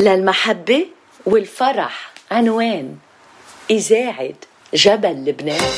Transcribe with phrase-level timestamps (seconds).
[0.00, 0.86] للمحبة
[1.26, 2.12] والفرح.
[2.30, 2.96] عنوان
[3.70, 4.34] إذاعة
[4.74, 5.70] جبل لبنان.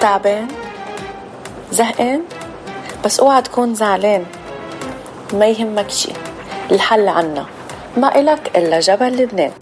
[0.00, 0.48] تعبان؟
[1.70, 2.22] زهقان؟
[3.04, 4.26] بس اوعى تكون زعلان.
[5.32, 6.12] ما يهمك شي
[6.70, 7.46] الحل عنا.
[7.96, 9.52] ما إلك إلا جبل لبنان.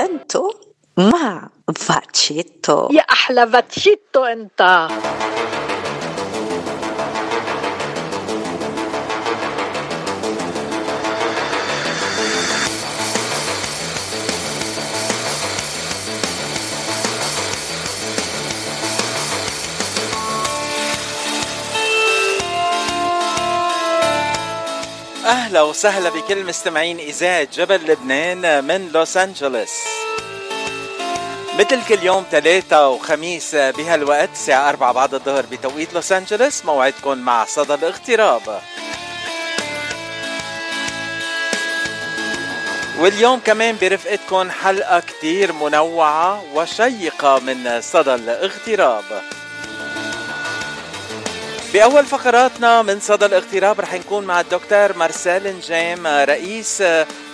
[0.00, 0.52] أنتو
[0.96, 2.88] مع فاتشيتو.
[2.92, 4.88] يا أحلى فاتشيتو أنت.
[25.26, 29.70] أهلا وسهلا بكل مستمعين اذاعه جبل لبنان من لوس أنجلوس.
[31.58, 37.44] مثل كل يوم ثلاثة وخميس بهالوقت الساعة أربعة بعد الظهر بتوقيت لوس أنجلوس موعدكم مع
[37.44, 38.60] صدى الاغتراب
[42.98, 49.04] واليوم كمان برفقتكم حلقة كتير منوعة وشيقة من صدى الاغتراب
[51.76, 56.82] بأول فقراتنا من صدى الاغتراب رح نكون مع الدكتور مارسيل نجام رئيس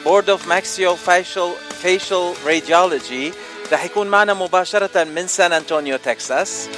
[0.05, 3.33] Board of Maxillofacial facial Radiology
[3.73, 6.69] رح يكون معنا مباشرة من سان أنطونيو تكساس.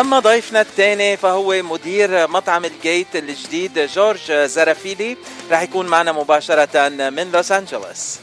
[0.00, 5.16] أما ضيفنا الثاني فهو مدير مطعم الجيت الجديد جورج زرافيلي.
[5.50, 8.18] رح يكون معنا مباشرة من لوس أنجلوس.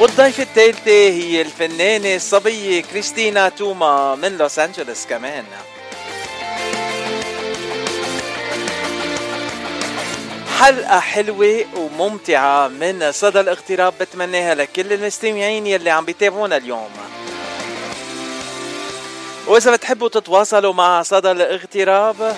[0.00, 5.44] والضيفة الثالثة هي الفنانة الصبية كريستينا توما من لوس أنجلوس كمان.
[10.58, 16.90] حلقة حلوة وممتعة من صدى الاغتراب بتمناها لكل المستمعين يلي عم بيتابعونا اليوم.
[19.46, 22.36] وإذا بتحبوا تتواصلوا مع صدى الاغتراب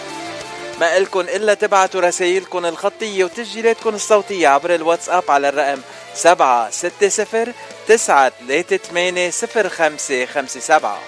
[0.80, 5.80] ما إلكن إلا تبعتوا رسائلكم الخطية وتسجيلاتكم الصوتية عبر الواتساب على الرقم
[6.14, 7.52] سبعة ستة صفر
[7.88, 10.98] تسعة ثلاثة ثمانية صفر خمسة خمسة سبعة.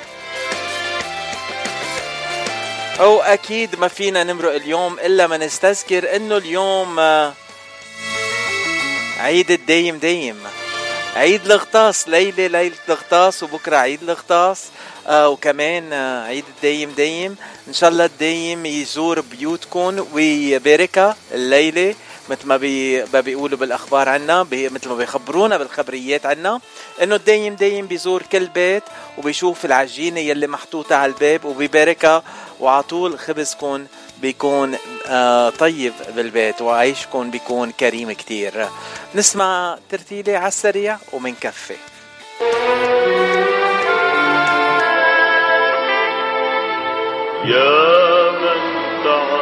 [3.00, 7.32] أو أكيد ما فينا نمرق اليوم إلا ما نستذكر إنه اليوم آه،
[9.21, 10.43] عيد الدايم دايم.
[11.16, 14.65] عيد الغطاس ليلة ليلة الغطاس وبكرة عيد الغطاس
[15.06, 17.37] آه وكمان آه عيد الدايم دايم.
[17.69, 21.94] إن شاء الله الدايم يزور بيوتكم ويباركها الليلة.
[22.32, 26.60] مثل ما بي ما بيقولوا بالأخبار عنا مثل ما بيخبرونا بالخبريات عنا
[27.03, 28.82] إنه الدايم دايم بيزور كل بيت
[29.19, 32.22] وبيشوف العجينة يلي محطوطة على الباب وبيباركها
[32.60, 33.87] وعلى طول خبزكم
[34.22, 34.76] بيكون
[35.06, 38.69] آه طيب بالبيت وعيشكم بيكون كريم كتير.
[39.14, 41.76] نسمع ترتيلة على السريع ومنكفي.
[47.44, 48.60] يا من
[49.04, 49.41] تعمدت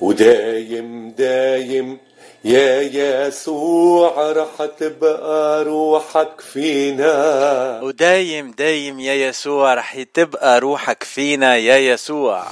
[0.00, 1.98] ودايم دايم
[2.44, 7.80] يا يسوع رح تبقى روحك فينا.
[7.82, 12.46] ودايم دايم يا يسوع رح تبقى روحك فينا يا يسوع.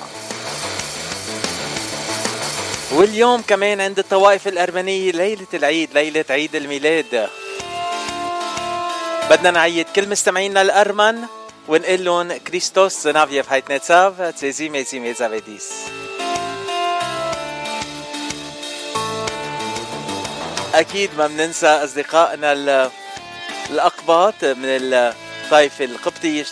[2.93, 7.29] واليوم كمان عند الطوائف الأرمنية ليلة العيد ليلة عيد الميلاد.
[9.31, 9.87] بدنا نعيد.
[9.97, 11.17] كل مستمعينا الأرمن
[11.69, 15.29] ونقول لهم Քրիստոս ծնաւ եւ յայտնեցաւ ձեզի մեզի մեծ աւետիս
[20.77, 22.53] أكيد ما بننسى أصدقائنا
[23.71, 26.45] الأقباط من الطائفه القبطيه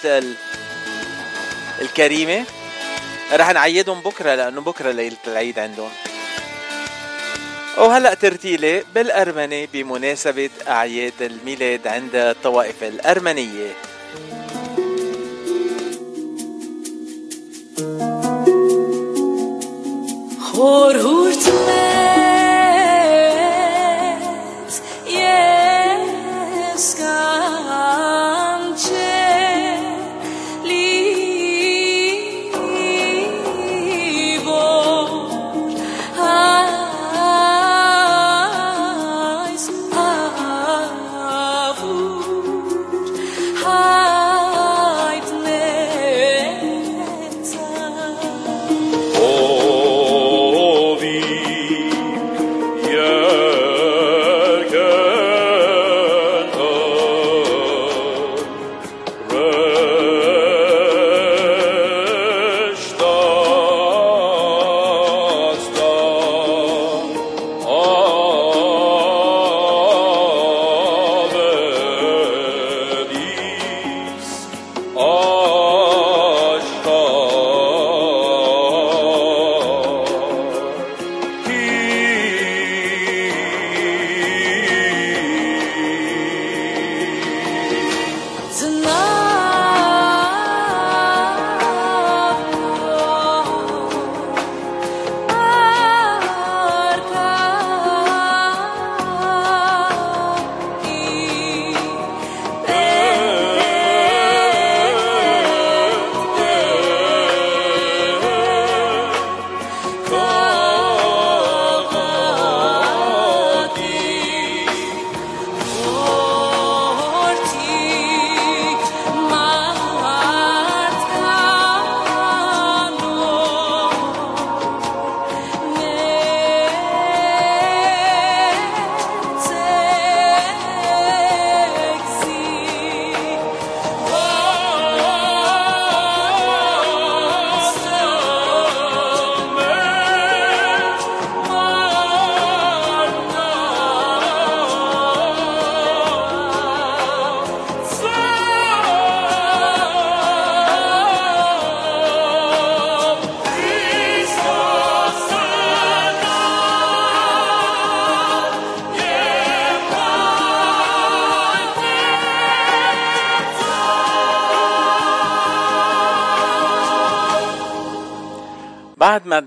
[1.80, 2.44] الكريمة.
[3.32, 5.90] رح نعيدهم بكرة لأنه بكرة ليلة العيد عندهم.
[7.78, 13.72] وهلأ ترتيلة بالأرمني بمناسبة أعياد الميلاد عند الطوائف الأرمنية.
[20.52, 22.23] خور هورتمان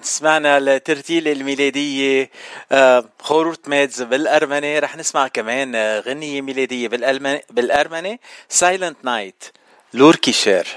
[0.02, 2.30] سمعنا الترتيلة الميلادية
[2.72, 4.80] آه، Խորհուրդ մեծ بالأرمني.
[4.80, 6.88] رح نسمع كمان آه، غنية ميلادية
[7.50, 8.20] بالأرمني
[8.50, 9.44] Silent Night
[9.94, 10.68] Լուռ գիշեր.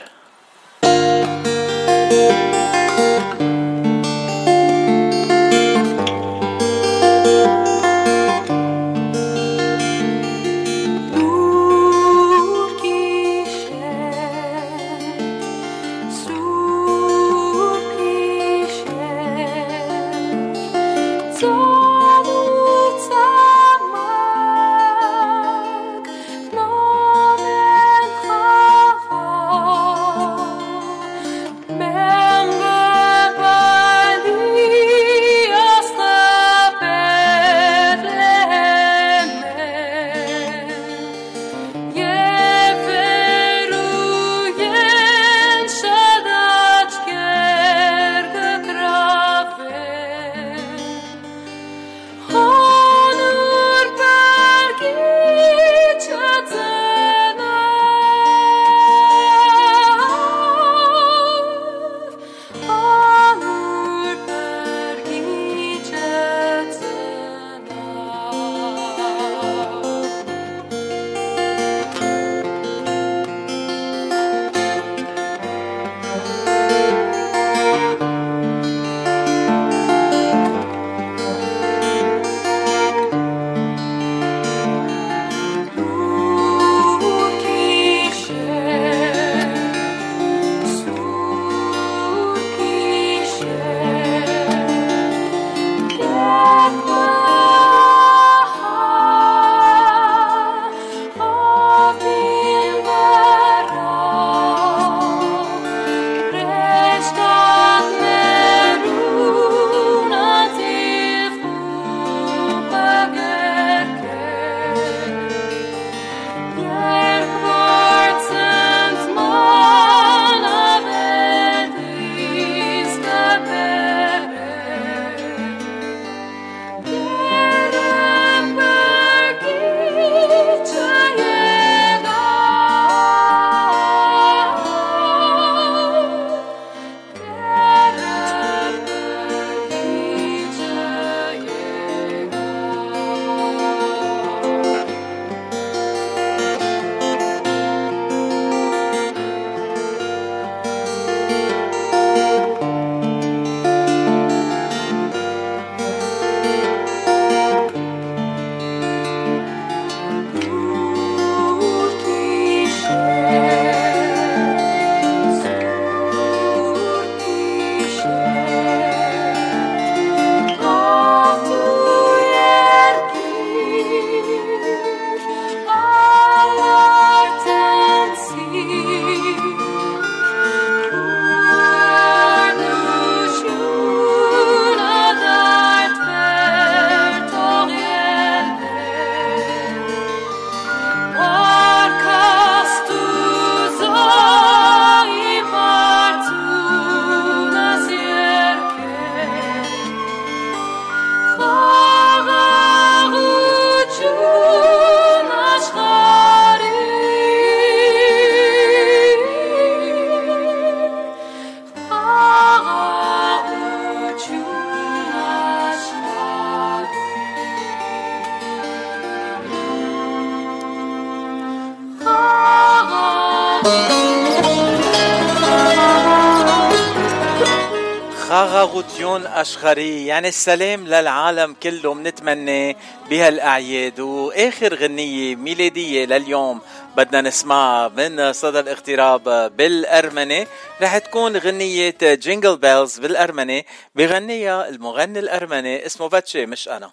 [229.41, 232.77] Աշխարհի يعني السلام للعالم كله منتمنى
[233.11, 234.01] بهالأعياد.
[234.01, 236.61] وآخر غنية ميلادية لليوم
[236.97, 240.47] بدنا نسمعها من صدى الاغتراب بالأرمني.
[240.83, 246.91] رح تكون غنية Jingle Bells بالأرمني بغنيها المغني الأرمني اسمه فاتشي مش أنا.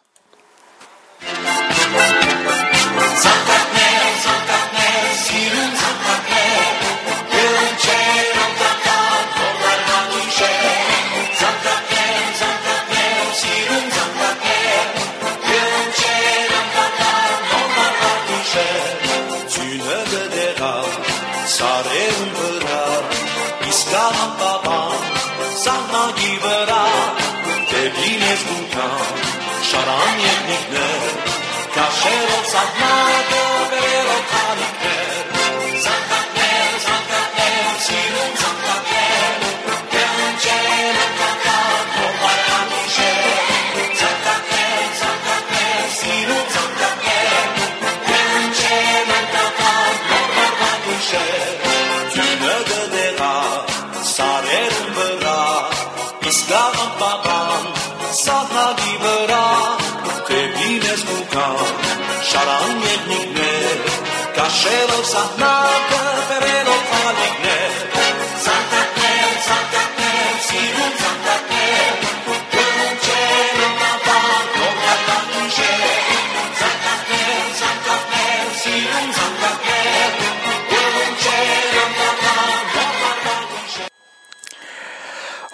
[29.77, 31.03] saran jednych dnes,
[31.75, 33.46] kaszerow sadnadem.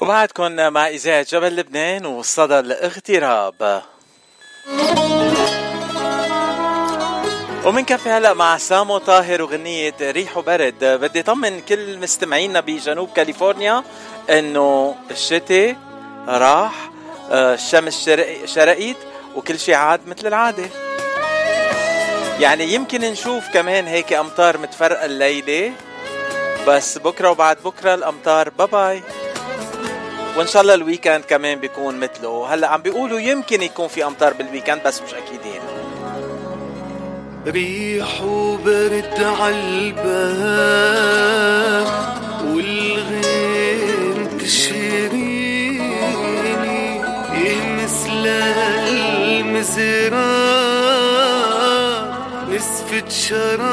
[0.01, 3.83] وبعدكم مع إذاعة جبل لبنان وصدى الإغتراب.
[7.65, 10.75] ومن كفي هلا مع سامو طاهر وغنية ريح وبرد.
[10.83, 13.83] بدي طمن كل مستمعينا بجنوب كاليفورنيا
[14.29, 15.75] إنه الشتاء
[16.27, 16.89] راح
[17.31, 18.95] آه، الشمس شرق- شرقت
[19.35, 20.63] وكل شيء عاد مثل العادة.
[22.39, 25.71] يعني يمكن نشوف كمان هيك أمطار متفرقة الليلة
[26.67, 29.03] بس بكرة وبعد بكرة الأمطار bye
[30.37, 32.53] وإن شاء الله ال weekend كمان بيكون مثله.
[32.53, 35.61] هلا عم بيقولوا يمكن يكون في أمطار بال weekend بس مش أكيدين.
[37.47, 40.63] ريح وبرد عالباب
[42.45, 45.79] والغيم تشريني
[47.83, 48.27] مثل
[48.87, 50.23] المزرعة
[52.49, 53.63] نسفة شراييني.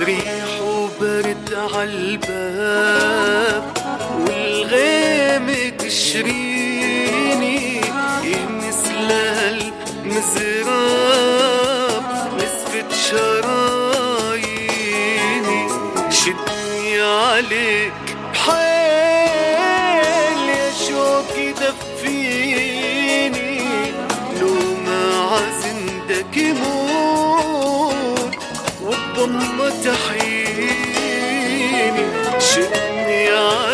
[0.00, 3.64] ريح وبرد عالباب
[4.20, 5.46] والغيم
[5.78, 6.51] تشريني
[10.22, 12.04] المزراب
[12.36, 14.22] نسفة شراييني
[16.10, 17.92] شدني عليك.
[18.32, 18.58] بحيل
[20.48, 22.82] يا شوق يدفيني
[24.40, 24.54] لو
[24.86, 25.02] ما
[25.32, 28.34] عزندك يموت
[28.82, 30.72] والضمة تحييني.
[32.38, 33.71] شدني عليك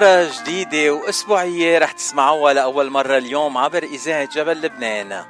[0.00, 5.24] فقرة جديدة وأسبوعية رح تسمعوها لأول مرة اليوم عبر إذاعة جبل لبنان.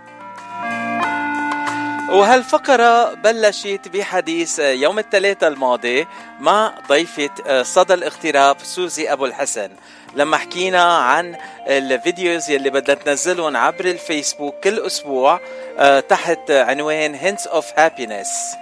[2.10, 6.06] وهالفقرة بلشت بحديث يوم الثلاثاء الماضي
[6.40, 9.70] مع ضيفة صدى الاغتراب سوزي أبو الحسن.
[10.14, 15.40] لما حكينا عن الفيديوز يلي بدها تنزلهم عبر الفيسبوك كل أسبوع
[15.78, 18.56] آه، تحت عنوان Hints of Happiness.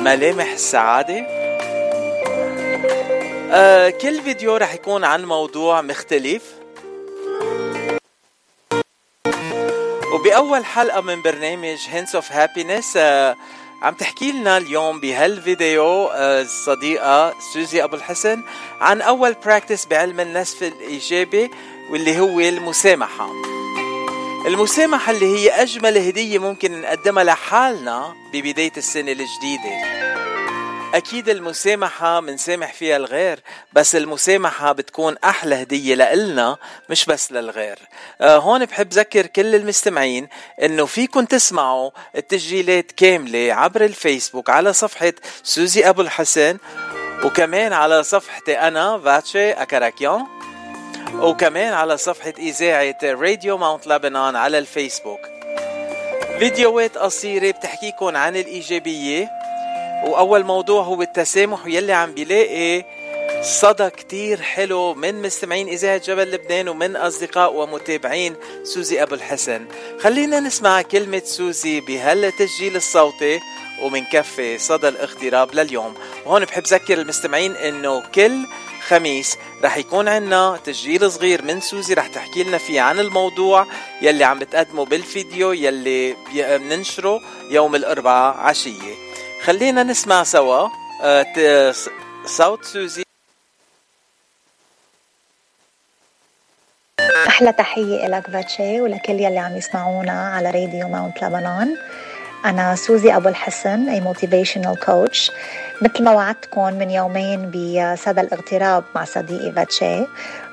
[0.00, 1.39] ملامح السعادة.
[3.52, 6.42] آه، كل فيديو رح يكون عن موضوع مختلف.
[10.14, 11.78] وبأول حلقة من برنامج
[12.16, 13.36] of Happiness آه،
[13.82, 18.42] عم تحكي لنا اليوم بهالفيديو آه، الصديقة سوزي أبو الحسن
[18.80, 21.50] عن أول براكتس بعلم النسف الإيجابي
[21.90, 23.30] واللي هو المسامحة.
[24.46, 30.00] المسامحة اللي هي أجمل هدية ممكن نقدمها لحالنا ببداية السنة الجديدة.
[30.94, 33.40] أكيد المسامحة منسامح فيها الغير
[33.72, 36.56] بس المسامحة بتكون أحلى هدية لإلنا
[36.88, 37.78] مش بس للغير.
[38.20, 40.28] آه هون بحب ذكر كل المستمعين
[40.62, 46.58] إنه فيكن تسمعوا التسجيلات كاملة عبر الفيسبوك على صفحة سوزي أبو الحسن
[47.24, 50.26] وكمان على صفحتي أنا فاتشي أكاراكيان
[51.14, 55.20] وكمان على صفحة إذاعة راديو ماونت لبنان على الفيسبوك.
[56.38, 59.39] فيديوهات قصيرة بتحكيكم عن الإيجابية
[60.04, 62.84] وأول موضوع هو التسامح ويلي عم بيلاقي
[63.42, 69.66] صدى كتير حلو من مستمعين إذاعة جبل لبنان ومن أصدقاء ومتابعين سوزي أبو الحسن.
[70.00, 73.40] خلينا نسمع كلمة سوزي بهالتسجيل الصوتي
[73.82, 75.94] ومن كفي صدى الاغتراب لليوم.
[76.26, 78.46] وهون بحب ذكر المستمعين إنه كل
[78.88, 83.66] خميس رح يكون عنا تسجيل صغير من سوزي رح تحكي لنا فيه عن الموضوع
[84.02, 89.09] يلي عم بتقدمه بالفيديو يلي بننشره يوم الأربعاء عشية.
[89.44, 90.68] خلينا نسمع سوا.
[91.02, 91.74] آه،
[92.26, 93.02] صوت سوزي.
[97.26, 101.76] أحلى تحية إلك فاتشي ولكل يلي عم يسمعونا على راديو Mount لبنان.
[102.44, 105.30] أنا سوزي أبو الحسن a motivational coach
[105.82, 110.06] مثل ما وعدتكم من يومين بصدى الاغتراب مع صديقي فاتشي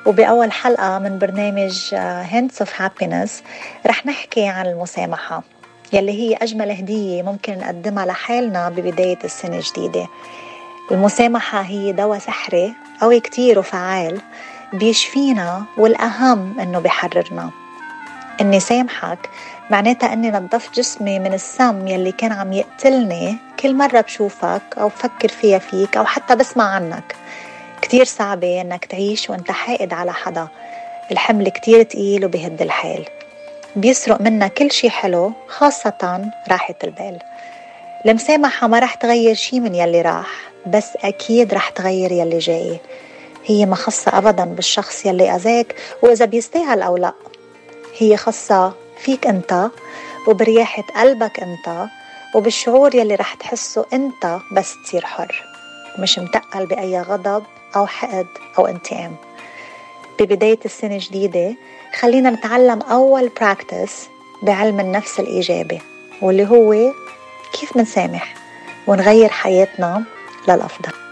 [0.06, 3.43] وبأول حلقة من برنامج Hints of Happiness
[3.86, 5.43] رح نحكي عن المسامحة.
[5.93, 10.08] يلي هي أجمل هدية ممكن نقدمها لحالنا ببداية السنة الجديدة.
[10.91, 14.21] المسامحة هي دواء سحري قوي كتير وفعال
[14.73, 17.50] بيشفينا والأهم إنه بيحررنا.
[18.41, 19.30] إني سامحك
[19.69, 25.28] معناتها إني نظفت جسمي من السم يلي كان عم يقتلني كل مرة بشوفك أو بفكر
[25.28, 27.15] فيها فيك أو حتى بسمع عنك.
[27.82, 30.47] كتير صعبة إنك تعيش وإنت حاقد على حدا.
[31.12, 33.06] الحمل كتير تقيل وبهد الحال.
[33.77, 37.19] بيسرق منا كل شي حلو خاصة راحة البال.
[38.05, 40.27] المسامحة ما رح تغير شي من يلي راح
[40.67, 42.79] بس أكيد رح تغير يلي جاي.
[43.45, 47.13] هي ما خاصة أبدا بالشخص يلي أذاك وإذا بيستاهل أو لا.
[47.97, 49.69] هي خاصة فيك أنت
[50.27, 51.87] وبرياحة قلبك أنت
[52.35, 55.43] وبالشعور يلي رح تحسه أنت بس تصير حر.
[55.99, 57.43] مش متقل بأي غضب
[57.75, 59.15] أو حقد أو انتقام.
[60.19, 61.55] ببداية السنة الجديدة
[61.99, 64.07] خلينا نتعلم أول براكتس
[64.41, 65.81] بعلم النفس الإيجابي
[66.21, 66.93] واللي هو
[67.60, 68.36] كيف منسامح
[68.88, 70.03] ونغير حياتنا
[70.47, 71.07] للأفضل.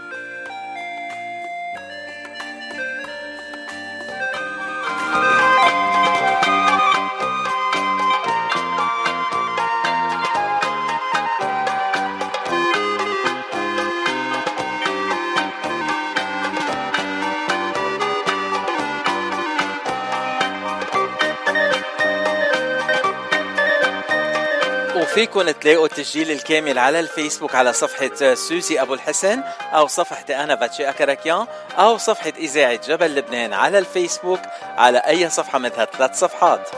[25.16, 30.90] وفيكم تلاقوا التسجيل الكامل على الفيسبوك على صفحة سوزي أبو الحسن أو صفحتي أنا باتشي
[30.90, 31.46] أكركيان
[31.78, 34.40] أو صفحة إذاعة جبل لبنان على الفيسبوك
[34.76, 36.68] على أي صفحة من هالثلاث صفحات.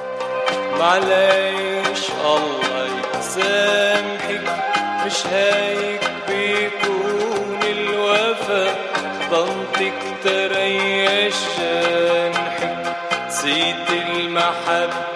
[0.79, 4.45] معلش الله يسامحك
[5.07, 8.75] مش هيك بيكون الوفا.
[9.31, 12.97] ضنتك تريش جنحك
[13.27, 15.08] نسيت المحبة.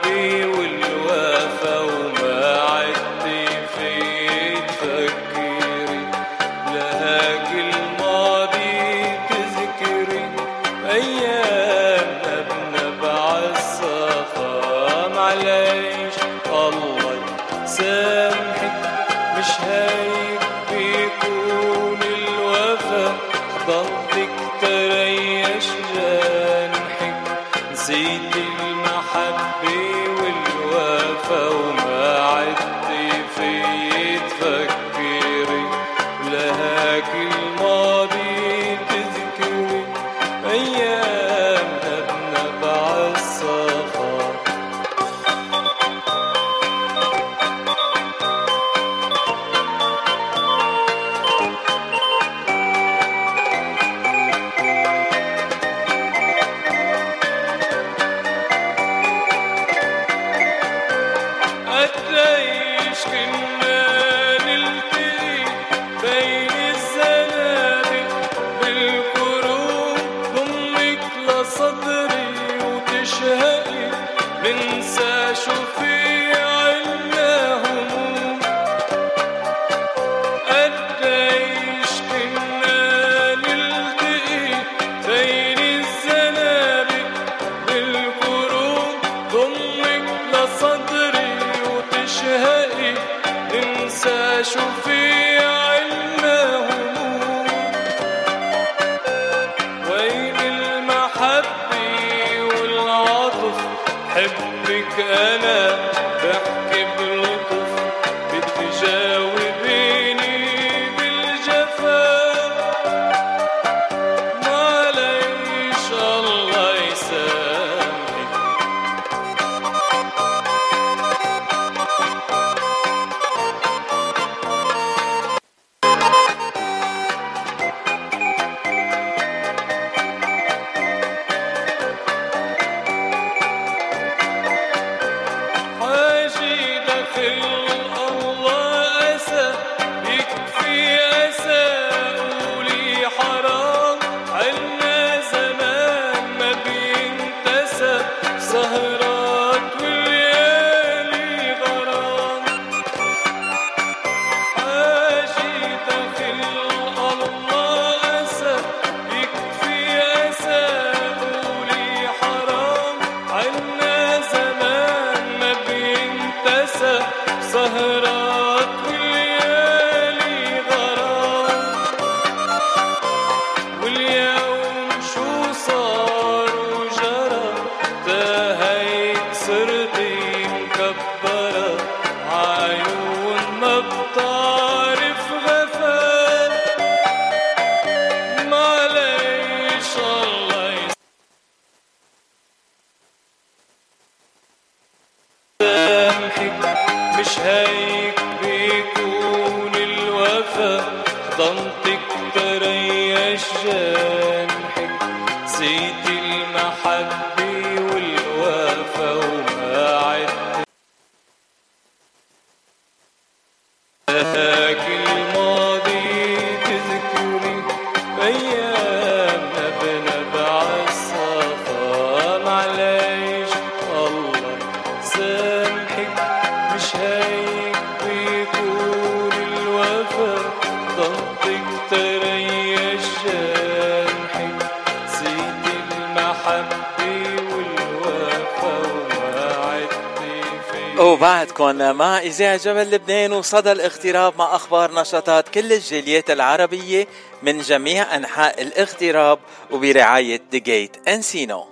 [242.33, 247.07] إذاعة جبل لبنان وصدى الاغتراب مع أخبار نشاطات كل الجاليات العربية
[247.43, 249.39] من جميع أنحاء الاغتراب
[249.71, 251.09] وبرعاية The Gate.
[251.09, 251.72] أنسينو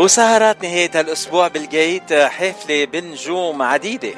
[0.00, 4.12] وسهرات نهاية الأسبوع بالجيت حفلة بنجوم عديدة.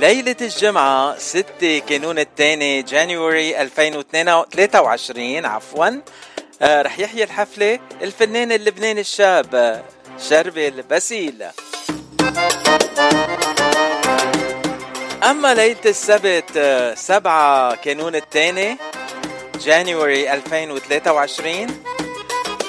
[0.00, 5.88] ليلة الجمعة 6 كانون الثاني January 2023 عفوا.
[6.62, 9.82] آه، رح يحيي الحفلة الفنان اللبناني الشاب آه،
[10.28, 11.44] شربل باسيل
[15.22, 18.76] أما ليلة السبت آه، 7 كانون الثاني
[19.60, 21.66] جانيوري 2023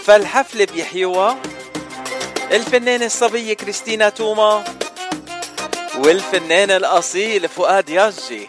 [0.06, 1.51] فالحفلة بيحيوها.
[2.52, 4.64] الفنانة الصبية كريستينا توما
[5.98, 8.48] والفنان الأصيل فؤاد ياجي.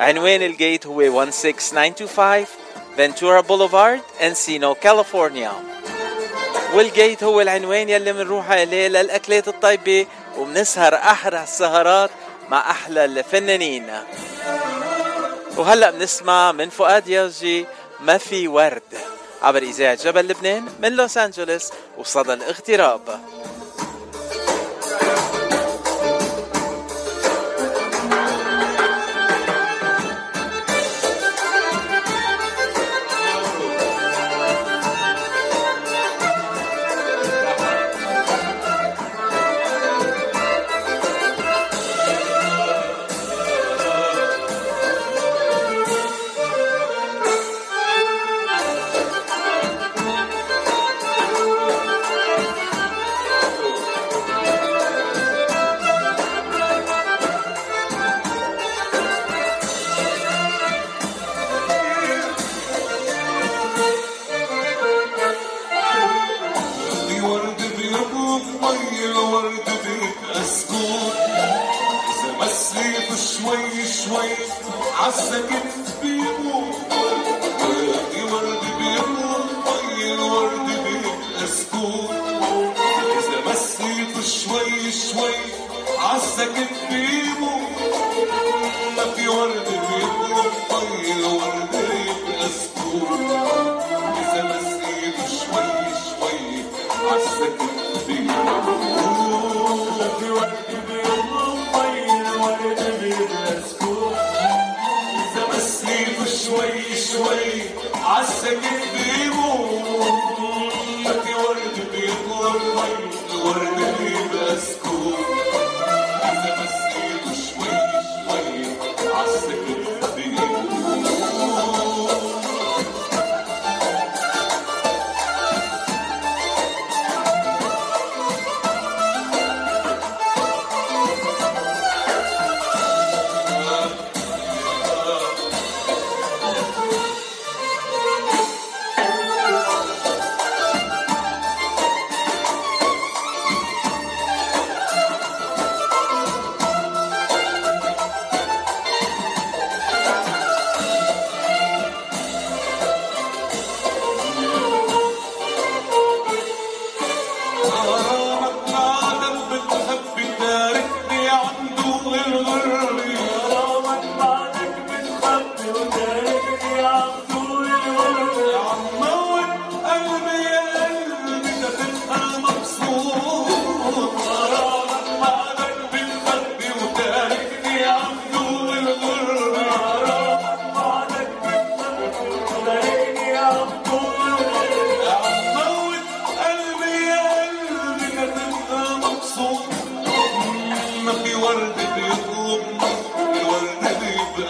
[0.00, 2.46] عنوان الجيت هو 16925
[2.96, 5.52] Ventura Boulevard Encino كاليفورنيا.
[6.76, 10.06] والجيت هو العنوان يلي منروح عليه للأكلات الطيبة
[10.38, 12.10] وبنسهر أحلى السهرات
[12.48, 13.92] مع أحلى الفنانين.
[15.56, 17.66] وهلأ بنسمع من فؤاد ياجي
[18.00, 18.82] ما في ورد
[19.42, 23.20] عبر إذاعة جبل لبنان من لوس أنجلوس وصدى الاغتراب.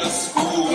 [0.06, 0.65] بيبقى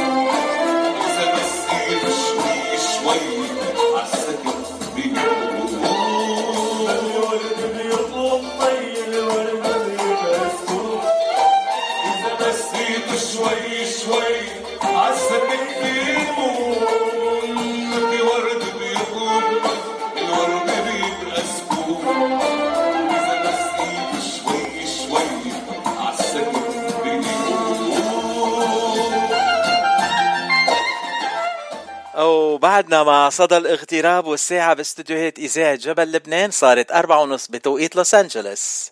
[32.94, 38.16] أو بعدنا مع صدى الاغتراب والساعة باستديوهات إذاعة جبل لبنان صارت أربعة ونص بتوقيت لوس
[38.16, 38.92] أنجلوس.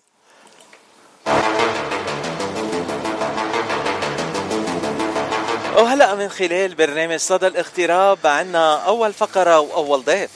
[5.76, 10.30] وهلأ من خلال برنامج صدى الاغتراب عنا أول فقرة وأول ضيف.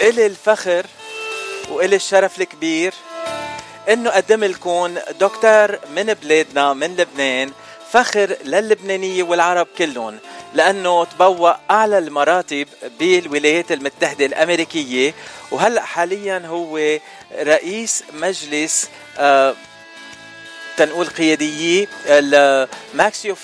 [0.00, 0.86] إلي الفخر
[1.70, 2.94] وإلي الشرف الكبير
[3.88, 7.52] إنه أقدم لكم دكتور من بلادنا من لبنان
[7.92, 10.18] فخر للبنانية والعرب كلهم
[10.54, 12.68] لأنه تبوأ أعلى المراتب
[12.98, 15.14] بالولايات المتحدة الأمريكية.
[15.50, 16.98] وهلأ حاليا هو
[17.38, 19.54] رئيس مجلس آه
[20.76, 23.34] تنقول قيادية ال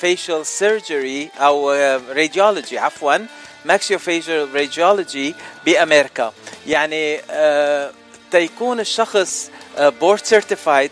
[0.00, 1.72] maxillofacial surgery أو
[2.10, 3.16] راديولوجي عفوا
[3.64, 6.32] maxillofacial radiology بأمريكا.
[6.66, 7.92] يعني آه
[8.38, 10.90] تيكون الشخص board certified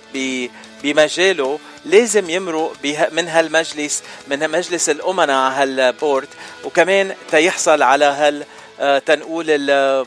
[0.82, 2.72] بمجاله لازم يمرق
[3.12, 6.28] من هالمجلس من مجلس الأمناء على هال board
[6.64, 8.44] وكمان تيحصل على هال
[8.80, 10.06] آه، تنقول ال-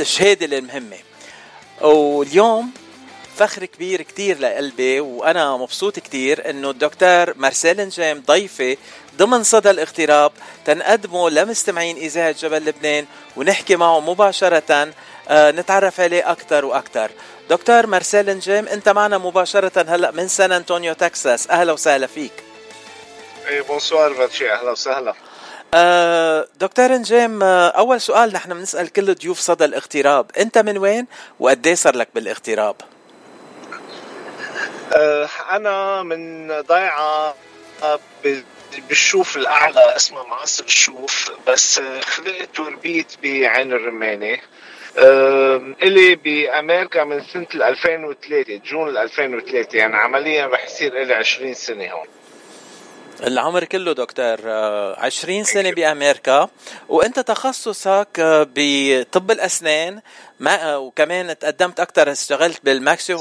[0.00, 0.96] الشهادة المهمة.
[1.80, 2.70] واليوم
[3.36, 8.76] فخر كبير كتير لقلبي وأنا مبسوط كتير إنه الدكتور مارسيل نجام ضيفي
[9.18, 10.32] ضمن صدى الاغتراب
[10.64, 13.06] تنقدمه لمستمعين إذاعة جبل لبنان
[13.36, 14.92] ونحكي معه مباشرة آه،
[15.30, 17.10] نتعرف عليه أكثر وأكثر.
[17.50, 21.50] دكتور مارسيل نجام أنت معنا مباشرة هلأ من سان أنطونيو تكساس.
[21.50, 22.32] أهلا وسهلا فيك.
[23.48, 25.14] إيه بونسوار فاتشي أهلا وسهلا.
[25.74, 30.30] آه، دكتور نجام آه، أول سؤال نحن بنسأل كل ضيوف صدى الاغتراب.
[30.38, 31.06] أنت من وين
[31.40, 32.76] وقد إيه صار لك بالاغتراب؟
[34.92, 37.34] آه، أنا من ضيعة
[37.82, 37.98] آه،
[38.88, 44.38] بالشوف الأعلى اسمها معصر الشوف بس آه، خلقت وربيت بعين الرمانة.
[44.98, 51.84] آه، إلي بأمريكا من سنة 2003 جون 2003 يعني عمليا رح يصير إلي 20 سنة
[51.92, 52.06] هون.
[53.26, 54.36] العمر كله دكتور.
[54.46, 56.48] آه، 20 سنة بأمريكا
[56.88, 60.00] وأنت تخصصك آه، بطب الأسنان
[60.40, 63.18] ما آه، وكمان تقدمت أكثر اشتغلت بال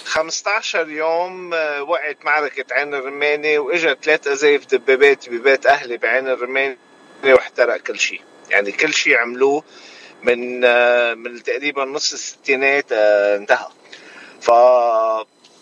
[0.05, 6.77] 15 يوم آه، وقعت معركة عين الرماني وإجت ثلاث أزايف دبابات ببيت أهلي بعين الرماني
[7.23, 8.21] واحترق كل شيء.
[8.49, 9.63] يعني كل شيء عملوه
[10.23, 13.67] من آه، من تقريبا نص الستينات آه، انتهى.
[14.41, 14.51] ف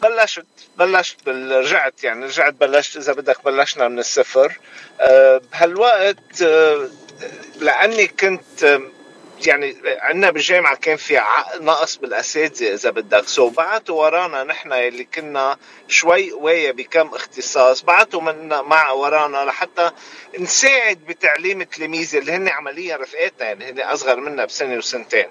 [0.04, 0.46] بلشت
[0.78, 4.60] بلشت رجعت يعني رجعت بلشت إذا بدك بلشنا من الصفر.
[5.02, 6.90] آه، بهالوقت آه،
[7.60, 8.82] لأني كنت آه،
[9.48, 11.22] يعني عندنا بالجامعة كان في
[11.60, 13.28] نقص بالأساتذة إذا بدك.
[13.28, 17.82] سو بعتوا ورانا نحن اللي كنا شوي قوايه بكم اختصاص.
[17.84, 19.92] بعتوا من مع ورانا لحتى
[20.40, 25.28] نساعد بتعليم تلاميذي اللي هن عمليا رفقاتنا يعني هن أصغر منا بسنة وسنتين.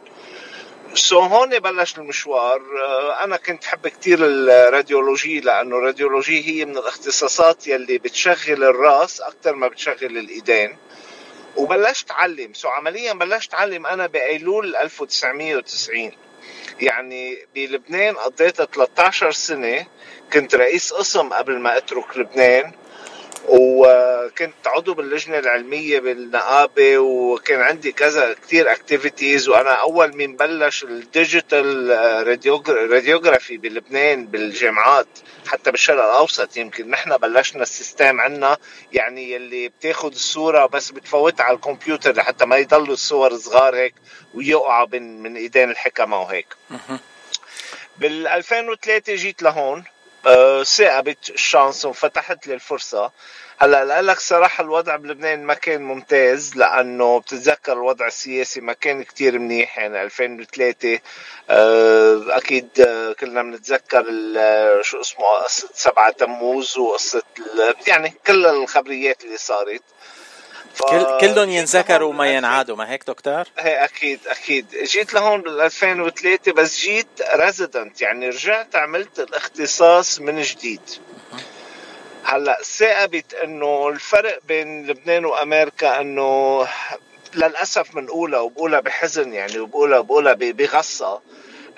[0.94, 2.62] so هون بلش المشوار.
[2.84, 8.64] آه، أنا كنت حب كتير ال radiology لأنه ال radiology هي من الاختصاصات يلي بتشغل
[8.64, 10.76] الرأس أكثر ما بتشغل الإيدين.
[11.56, 12.54] وبلشت أعلم.
[12.54, 16.12] so عمليا بلشت أعلم أنا بأيلول 1990
[16.80, 19.86] يعني بلبنان قضيت 13 سنة.
[20.32, 22.72] كنت رئيس قسم قبل ما أترك لبنان.
[23.48, 30.97] وكنت عضو باللجنة العلمية بالنقابة وكان عندي كذا كتير activities وأنا أول من بلش ال
[30.97, 31.88] digital
[32.90, 35.06] radiography بلبنان بالجامعات
[35.46, 36.90] حتى بالشرق الأوسط يمكن.
[36.90, 38.56] نحن بلشنا ال system عنا
[38.92, 43.94] يعني يلي بتاخد الصورة بس بتفوتها على الكمبيوتر لحتى ما يضلوا الصور صغار هيك
[44.34, 46.46] ويقعوا من, من إيدين الحكمة وهيك.
[47.98, 49.84] بال 2003 جيت لهون
[50.26, 53.12] آه، ثاقبت الشانس وفتحت لي الفرصة
[53.58, 59.38] هلا لك صراحة الوضع بلبنان ما كان ممتاز لأنه بتتذكر الوضع السياسي ما كان كتير
[59.38, 60.98] منيح يعني 2003
[61.50, 64.02] آه، أكيد آه، كلنا بنتذكر
[64.82, 69.82] شو اسمه قصة سبعة تموز وقصة ال- يعني كل الخبريات اللي صارت.
[70.80, 74.66] كل كلهم ينذكروا وما ينعادوا ما هيك دكتور؟ إيه أكيد أكيد.
[74.82, 80.80] جيت لهون بال 2003 بس جيت ريزيدنت يعني رجعت عملت الاختصاص من جديد.
[82.24, 86.66] هلأ ثاقبت إنه الفرق بين لبنان وأمريكا إنه
[87.34, 91.20] للأسف بنقولها وبقولها بحزن يعني وبقولها بقولها بغصة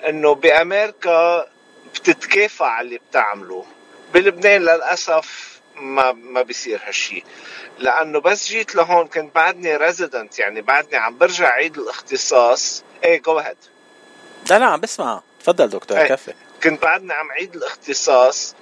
[0.07, 1.47] إنه بأمريكا
[1.95, 3.65] بتتكافى على اللي بتعمله.
[4.13, 7.23] بلبنان للأسف ما ما بيصير هالشيء
[7.79, 12.83] لأنه بس جيت لهون كنت بعدني resident يعني بعدني عم برجع عيد الاختصاص.
[13.03, 13.57] إيه جو هيد
[14.49, 15.21] لا لا عم بسمع.
[15.39, 16.07] تفضل دكتور إيه.
[16.07, 16.33] كفي.
[16.63, 18.55] كنت بعدني عم عيد الاختصاص.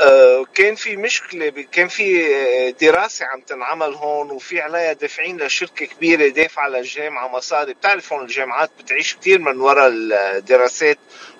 [0.00, 5.86] آه، كان في مشكلة كان في آه، دراسة عم تنعمل هون وفي عليها دافعين لشركة
[5.86, 10.98] كبيرة دافعة للجامعة مصاري بتعرف هون الجامعات بتعيش كتير من وراء الدراسات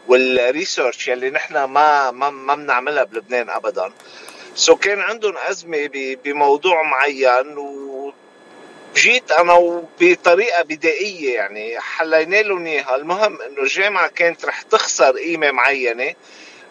[0.09, 3.93] وال research يلي نحن ما ما ما بنعملها بلبنان ابدا.
[4.59, 8.13] سو كان عندهم ازمه ب- بموضوع معين و
[8.97, 12.97] جيت أنا بطريقة بدائية يعني حلينا لهم إياها.
[12.97, 16.15] المهم إنه الجامعة كانت رح تخسر قيمة معينة.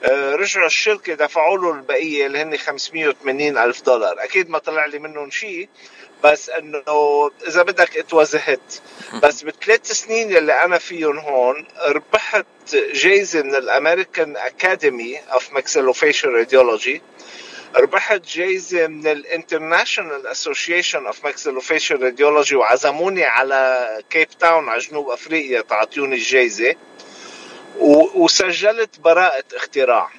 [0.03, 4.23] آه، رجعوا الشركة دفعوا له البقية اللي هن 580 ألف دولار.
[4.23, 5.69] أكيد ما طلع لي منهم شيء
[6.23, 6.83] بس إنه
[7.47, 8.73] إذا بدك اتوزهت
[9.23, 12.45] بس بالثلاث سنين اللي أنا فيهم هون ربحت
[12.93, 17.01] جايزة من ال American Academy of Maxillofacial Radiology
[17.75, 25.09] ربحت جايزة من ال International Association of Maxillofacial Radiology وعزموني على كيب تاون على جنوب
[25.09, 26.75] أفريقيا تعطيوني الجايزة.
[28.15, 30.11] وسجلت براءة اختراع.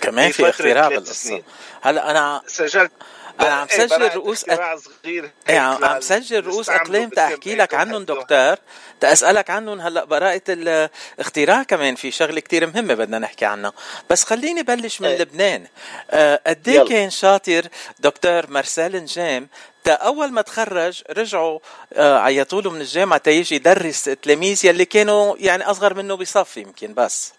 [0.00, 1.42] كمان في بفترة اختراع بالقصة.
[1.80, 2.92] هلا أنا سجلت
[3.40, 4.78] أنا عم إيه، سجل رؤوس أك...
[4.78, 8.04] صغير إيه عم سجل رؤوس اقلام تحكي لك عنهم.
[8.04, 8.56] دكتور
[9.00, 13.72] تاسالك عنهم هلأ براءة الاختراع كمان في شغلة كتير مهمة بدنا نحكي عنها
[14.10, 15.18] بس خليني بلش من إيه.
[15.18, 15.66] لبنان
[16.10, 16.88] آه، قد إيه يلا.
[16.88, 17.66] كان شاطر
[17.98, 19.48] دكتور مارسيل نجام
[19.84, 21.58] تا أول ما تخرج رجعوا
[21.92, 26.94] آه، عيطوا له من الجامعة تيجي يدرس تلاميذ يلي كانوا يعني أصغر منه بصف يمكن
[26.94, 27.32] بس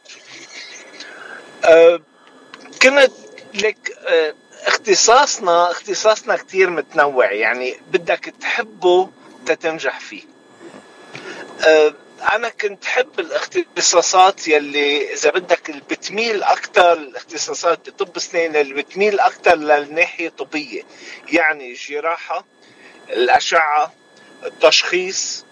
[1.65, 1.99] أه،
[2.81, 3.11] كنت
[3.53, 3.77] لك
[4.07, 4.33] آه،
[4.65, 9.09] اختصاصنا اختصاصنا كتير متنوع يعني بدك تحبه
[9.45, 10.21] تتنجح فيه.
[11.67, 11.93] آه،
[12.33, 19.19] أنا كنت حب الاختصاصات يلي إذا بدك اللي بتميل أكثر الاختصاصات بطب اسنان اللي بتميل
[19.19, 20.83] أكثر للناحية الطبيه
[21.31, 22.45] يعني الجراحه
[23.09, 23.93] الأشعة
[24.45, 25.45] التشخيص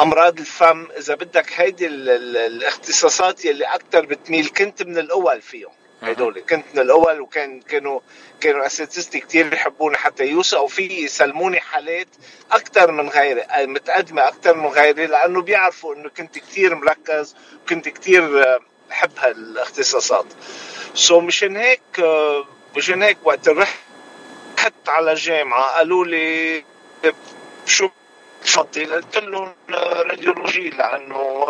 [0.00, 5.72] أمراض الفم إذا بدك هيدي ال- ال- الاختصاصات يلي أكثر بتميل كنت من الأول فيهم.
[6.02, 6.40] هدول.
[6.40, 8.00] كنت من الأول وكان كانوا
[8.40, 12.08] كانوا اساتذتي كثير بيحبوني حتى يوثقوا في يسلموني حالات
[12.52, 17.88] أكثر من غيري آه، متقدمة أكثر من غيري لأنه بيعرفوا إنه كنت كثير مركز وكنت
[17.88, 20.26] كثير آه، بحب هالاختصاصات.
[20.94, 22.44] so مشان هيك آه،
[22.76, 26.64] مشان هيك وقت رحت على الجامعة قالوا لي
[27.66, 27.88] شو
[28.44, 31.46] تفضل قلت لهم radiology لأنه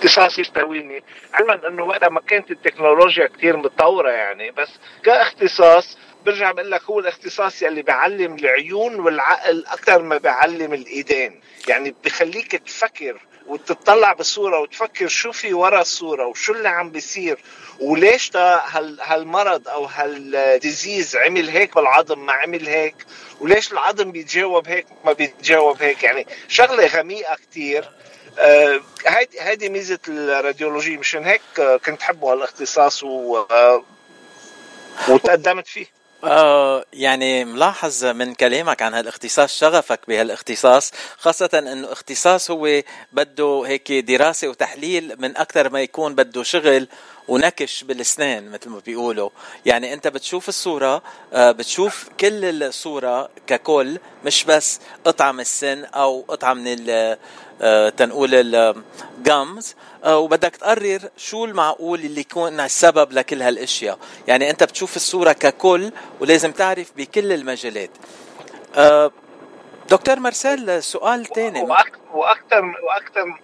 [0.00, 1.02] اختصاص يستهويني
[1.34, 4.68] علما إنه وقتها ما كانت التكنولوجيا كثير متطورة يعني بس
[5.04, 11.40] كاختصاص برجع بقول لك هو الاختصاص يلي بيعلم العيون والعقل أكثر ما بيعلم الإيدين.
[11.68, 17.38] يعني بخليك تفكر وتطلع بالصورة وتفكر شو في ورا الصورة وشو اللي عم بيصير
[17.80, 22.96] وليش هال هالمرض أو هال disease عمل هيك بالعظم ما عمل هيك
[23.40, 26.02] وليش العظم بيتجاوب هيك ما بيتجاوب هيك.
[26.02, 27.90] يعني شغلة غميقة كتير.
[29.06, 33.84] هيدي هيدي ميزة ال radiology مشان هيك آه، كنت حبه هالاختصاص و آه،
[35.08, 35.86] وتقدمت فيه.
[36.24, 43.92] آه يعني ملاحظ من كلامك عن هالاختصاص شغفك بهالاختصاص خاصة إنه اختصاص هو بده هيك
[43.92, 46.88] دراسة وتحليل من أكثر ما يكون بده شغل
[47.28, 49.30] ونكش بالاسنان مثل ما بيقولوا.
[49.66, 51.02] يعني أنت بتشوف الصورة
[51.32, 57.18] آه بتشوف كل الصورة ككل مش بس قطعة من السن أو قطعة من آه،
[57.96, 58.54] تنقول
[59.18, 59.74] الجامز
[60.06, 63.98] وبدك تقرر شو المعقول اللي يكون السبب لكل هالأشياء.
[64.28, 67.90] يعني أنت بتشوف الصورة ككل ولازم تعرف بكل المجالات.
[68.76, 69.10] آه،
[69.90, 73.40] دكتور مارسيل سؤال تاني وأكثر وأكثر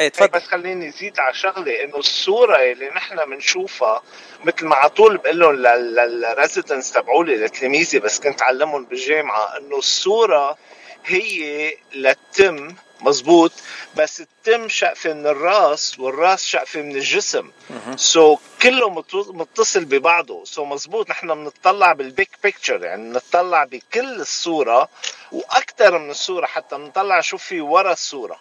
[0.00, 0.28] إيه تفضل.
[0.28, 4.02] بس خليني زيد على شغلة إنه الصورة اللي نحن بنشوفها
[4.44, 10.56] مثل ما على طول بقول لهم للريزيدنس تبعولي لتلاميذي بس كنت علمهم بالجامعة إنه الصورة
[11.04, 13.52] هي للتم مزبوط
[13.96, 17.50] بس التم شقفة من الراس والراس شقفة من الجسم.
[17.96, 20.44] so, كله مت- متصل ببعضه.
[20.44, 24.88] so, مزبوط نحن بنطلع بال big picture يعني بنطلع بكل الصورة
[25.32, 28.40] وأكثر من الصورة حتى بنطلع شو في ورا الصورة.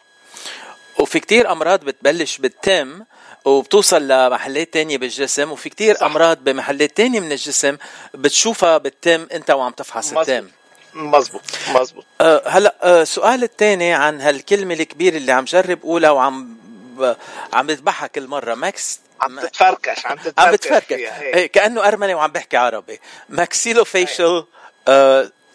[0.99, 3.03] وفي كتير أمراض بتبلش بالتم
[3.45, 6.03] وبتوصل لمحلات تانية بالجسم وفي كتير صح.
[6.03, 7.77] أمراض بمحلات تانية من الجسم
[8.13, 9.27] بتشوفها بالتم.
[9.33, 10.29] أنت وعم تفحص مزبوط.
[10.29, 10.49] التم
[10.97, 11.41] مزبوط
[11.75, 16.57] مزبوط أه هلا أه السؤال الثاني عن هالكلمة الكبيرة اللي عم جرب قولها وعم
[16.97, 17.15] ب...
[17.53, 20.91] عم بذبحها كل مرة max عم تتفركش عم تتفركش.
[20.91, 21.35] عم هيك.
[21.35, 22.99] إيه، كأنه أرمني وعم بحكي عربي.
[23.29, 24.45] maxillofacial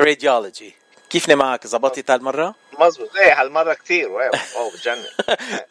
[0.00, 0.74] radiology
[1.12, 5.04] كيفني معك زبطت هالمرة؟ مزبوط إيه هالمرة كثير wow wow بتجنن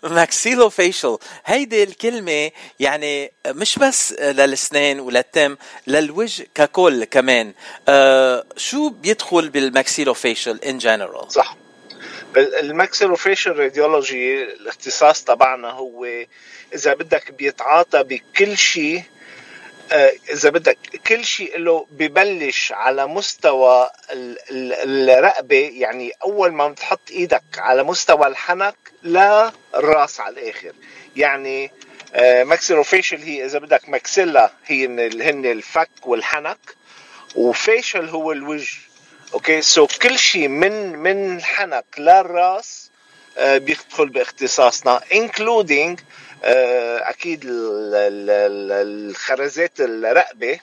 [0.03, 5.55] maxillofacial هيدي الكلمة يعني مش بس للسنان وللتم
[5.87, 7.53] للوجه ككل كمان.
[7.87, 11.55] آه شو بيدخل بال maxillofacial in general صح.
[12.35, 16.05] ال maxillofacial radiology الاختصاص تبعنا هو
[16.73, 19.03] إذا بدك بيتعاطى بكل شيء آه،
[20.29, 20.77] إذا بدك
[21.07, 25.71] كل شيء له ببلش على مستوى ال- ال- الرقبة.
[25.73, 30.71] يعني أول ما بتحط إيدك على مستوى الحنك للراس على الآخر.
[31.15, 31.71] يعني
[32.43, 36.75] maxillofacial هي إذا بدك maxilla هي هن الفك والحنك
[37.35, 38.77] و facial هو الوجه.
[39.33, 39.61] Okay?
[39.61, 42.91] so كل شيء من من الحنك للراس
[43.37, 45.99] آه، بيدخل باختصاصنا including
[46.43, 50.59] أكيد ال- ال- ال- الخرزات الرقبة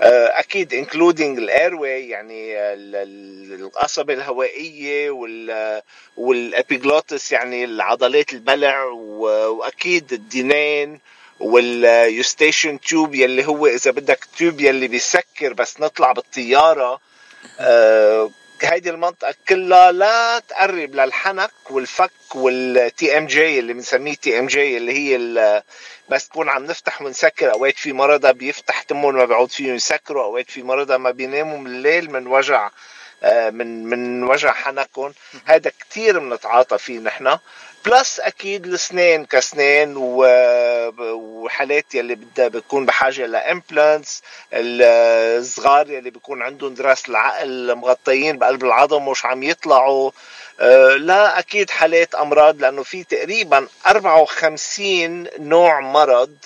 [0.00, 5.82] آه، أكيد including ال airway يعني ال- ال- القصبة الهوائية وال
[6.16, 11.00] وال epiglottis يعني العضلات البلع وأكيد الدينين
[11.40, 17.00] وال eustachian tube يلي هو إذا بدك tube يلي بيسكر بس نطلع بالطيارة
[17.60, 18.30] آه،
[18.64, 25.62] هيدي المنطقة كلها لا تقرب للحنك والفك وال TMJ اللي بنسميه TMJ اللي هي
[26.08, 30.24] بس تكون عم نفتح ونسكر أوقات في مرضى بيفتح تمهم ما بيعود فيهم يسكروا.
[30.24, 32.70] أوقات في مرضى ما بيناموا من الليل من وجع
[33.22, 35.14] آه، من من وجع حنكهم.
[35.44, 37.38] هذا كتير بنتعاطى فيه نحن.
[37.86, 46.74] plus أكيد الاسنان كاسنان وحالات يلي بدها بتكون بحاجة ل implants الصغار يلي بيكون عندهم
[46.74, 50.10] دراس العقل مغطيين بقلب العظم ومش عم يطلعوا.
[50.60, 56.36] آه، لا أكيد حالات أمراض لأنه في تقريبا 54 نوع مرض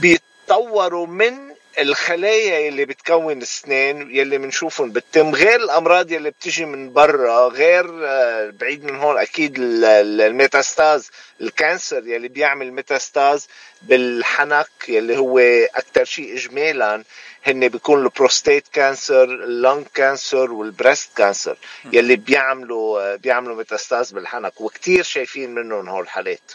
[0.00, 1.47] بي- طوروا من
[1.78, 8.50] الخلايا اللي بتكون السنان يلي بنشوفهم بالتم غير الأمراض يلي بتجي من برا غير آه،
[8.60, 11.10] بعيد من هون أكيد ال- ال- ال metastases
[11.40, 13.48] ال cancer يلي بيعمل metastases
[13.82, 15.38] بالحنك يلي هو
[15.74, 17.04] أكثر شيء اجمالا
[17.46, 21.56] هن بيكون ال prostate cancer ال lung cancer وال breast cancer
[21.92, 26.52] يلي بيعملوا آه، بيعملوا metastases بالحنك وكتير شايفين منهم هول الحالات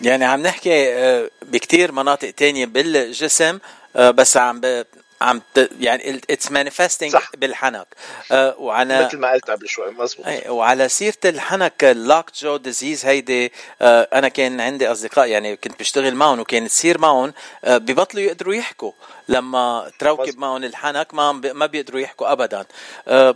[0.00, 3.58] يعني عم نحكي آه، بكتير مناطق تانية بالجسم
[3.94, 4.84] بس عم ب...
[5.20, 5.70] عم ت...
[5.80, 7.86] يعني it's manifesting بالحنك.
[8.32, 10.26] آه، وعلى مثل ما قلت قبل شوي مزبوط.
[10.26, 15.56] اي وعلى سيرة الحنك ال lock jaw disease هيدي آه، أنا كان عندي أصدقاء يعني
[15.56, 17.32] كنت بشتغل معهم وكانت تصير معهم
[17.64, 18.92] آه، ببطلوا يقدروا يحكوا.
[19.28, 22.64] لما تروكب معهم الحنك ما ما بيقدروا يحكوا ابدا.
[23.08, 23.34] آه،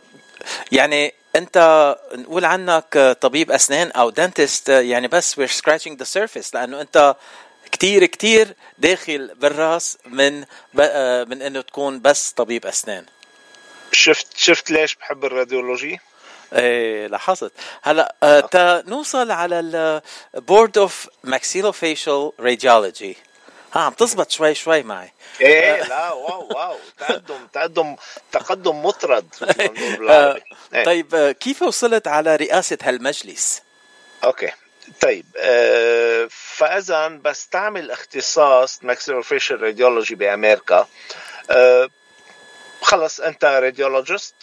[0.72, 6.54] يعني أنت نقول عنك آه، طبيب أسنان أو dentist يعني بس we're scratching the surface
[6.54, 7.16] لأنه أنت
[7.74, 10.44] كتير كتير داخل بالراس من
[10.80, 13.06] آه، من إنه تكون بس طبيب أسنان.
[13.92, 16.00] شفت شفت ليش بحب ال radiology؟
[16.52, 17.52] إيه لاحظت.
[17.82, 19.60] هلا آه، تا نوصل على
[20.34, 23.16] ال board of maxillofacial radiology
[23.72, 25.12] ها عم تزبط شوي شوي معي.
[25.40, 26.76] إيه لا wow wow.
[26.98, 27.96] تقدم تقدم
[28.32, 29.26] تقدم مطرد.
[30.10, 30.40] آه،.
[30.84, 33.62] طيب آه، كيف وصلت على رئاسة هالمجلس؟
[34.24, 34.50] okay.
[35.00, 40.88] طيب آه فاذا بس تعمل اختصاص maxillofacial radiology بأمريكا.
[41.50, 41.88] آه
[42.82, 44.34] خلص أنت radiologist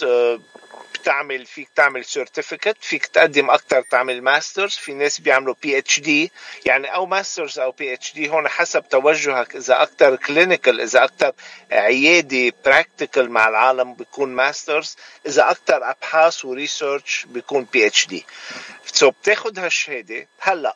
[1.02, 6.32] بتعمل فيك تعمل certificate فيك تقدم أكثر تعمل masters في ناس بيعملوا PhD
[6.66, 11.34] يعني أو masters أو PhD هون حسب توجهك إذا أكثر clinical إذا أكثر
[11.72, 14.96] عيادي practical مع العالم بيكون masters
[15.28, 20.28] إذا أكثر أبحاث و research بيكون PhD so بتاخذ هالشهادة.
[20.40, 20.76] هلأ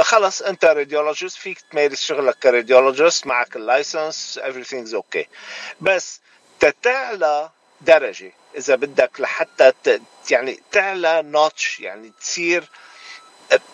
[0.00, 5.26] خلص أنت radiologist فيك تمارس شغلك ك radiologist معك ال license everything's okay
[5.80, 6.20] بس
[6.60, 7.50] تتعلى
[7.80, 8.32] درجة.
[8.56, 10.00] إذا بدك لحتى ت...
[10.30, 12.64] يعني تعلى notch يعني تصير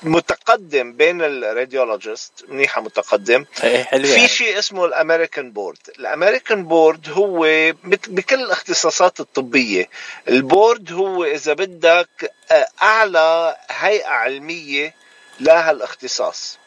[0.02, 3.44] متقدم بين ال radiologist منيحة متقدم.
[3.64, 4.28] إيه حلوة في يعني.
[4.28, 5.78] شيء اسمه ال American board.
[5.98, 7.40] ال American board هو
[7.84, 9.88] بكل الاختصاصات الطبية
[10.28, 14.94] ال board هو إذا بدك آه، أعلى هيئة علمية
[15.40, 16.58] لها الاختصاص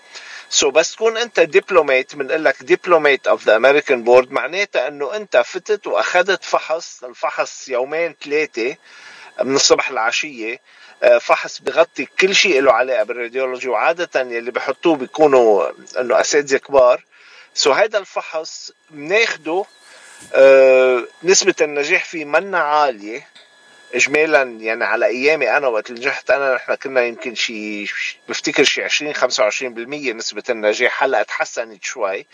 [0.51, 5.37] so بس تكون أنت diplomate بنقول لك diplomate of the American board معناتها إنه أنت
[5.37, 8.75] فتت وأخذت فحص الفحص يومين ثلاثة
[9.43, 10.59] من الصبح للعشيه
[11.03, 16.57] آه، فحص بغطي كل شيء له علاقة بال radiology وعادة يلي بحطوه بيكونوا إنه أساتذة
[16.57, 17.05] كبار.
[17.53, 19.65] so هذا الفحص بناخده
[20.33, 23.27] آه، نسبة النجاح فيه منا عالية.
[23.93, 27.83] اجمالا يعني على أيامي أنا وقت نجحت أنا نحن كنا يمكن شي
[28.29, 32.25] بفتكر شي 20 25% نسبة النجاح هلأ تحسنت شوي.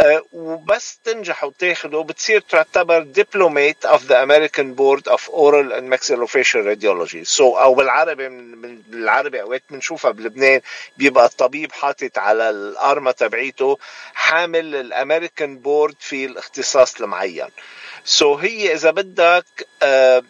[0.00, 6.66] آه، وبس تنجح وتاخده بتصير تعتبر diplomate of the American board of oral and maxillofacial
[6.66, 10.60] radiology so أو بالعربي من بالعربي أوقات بنشوفها بلبنان
[10.96, 13.78] بيبقى الطبيب حاطط على الأرمة تبعيته
[14.14, 17.48] حامل ال American board في الاختصاص المعين.
[18.04, 19.46] so هي إذا بدك
[19.82, 20.22] آه،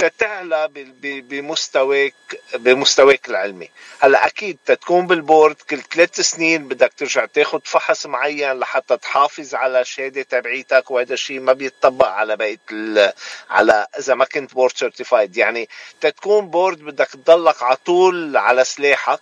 [0.00, 0.68] تتعلى
[1.04, 2.14] بمستواك
[2.54, 3.68] بمستواك العلمي.
[4.00, 9.54] هلا أكيد تكون بال board كل ثلاث سنين بدك ترجع تاخذ فحص معين لحتى تحافظ
[9.54, 13.14] على الشهاده تبعيتك وهذا الشيء ما بيتطبق على بقية
[13.50, 15.68] على إذا ما كنت board certified يعني
[16.00, 19.20] تكون board بدك تضلك على طول على سلاحك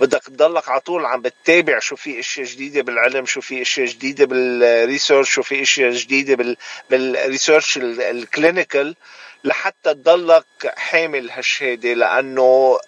[0.00, 4.24] بدك تضلك على طول عم بتتابع شو في أشياء جديدة بالعلم شو في أشياء جديدة
[4.26, 6.56] بال research شو في أشياء جديدة بال
[6.90, 8.96] بال research ال- ال clinical
[9.44, 10.44] لحتى تضلك
[10.76, 12.78] حامل هالشهادة لأنه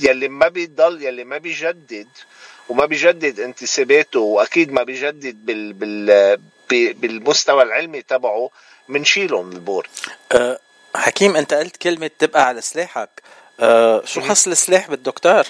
[0.00, 2.08] يلي ما بيضل يلي ما بيجدد
[2.68, 8.50] وما بيجدد انتساباته وأكيد ما بيجدد بال بال بالمستوى العلمي تبعه
[8.88, 9.88] بنشيله من ال board
[10.32, 10.58] أه
[10.94, 13.22] حكيم أنت قلت كلمة تبقى على سلاحك.
[13.60, 15.44] أه شو خص السلاح بالدكتور؟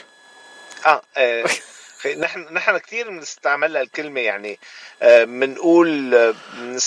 [0.86, 1.44] آه, آه
[2.06, 4.58] نحن نحن كثير بنستعملها الكلمة يعني
[5.24, 6.34] بنقول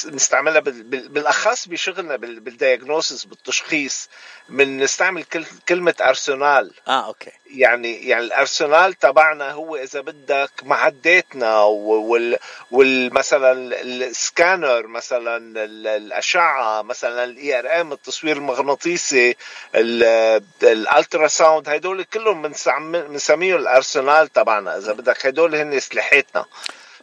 [0.06, 4.10] بنستعملها بال- بال- بالأخص بشغلنا بال- بال diagnosis بالتشخيص
[4.50, 6.72] بنستعمل كل- كلمة أرسنال.
[6.88, 7.32] آه okay.
[7.52, 12.38] يعني يعني الأرسنال تبعنا هو إذا بدك معداتنا وال
[12.72, 13.52] والمثلا
[13.82, 19.36] السكانر مثلا ال- الأشعة مثلا ال IRM التصوير المغناطيسي
[19.76, 22.42] ال- ال ultrasound هدول كلهم
[22.92, 26.46] بنسميهم الأرسنال تبعنا إذا بدك هدول هن سلاحاتنا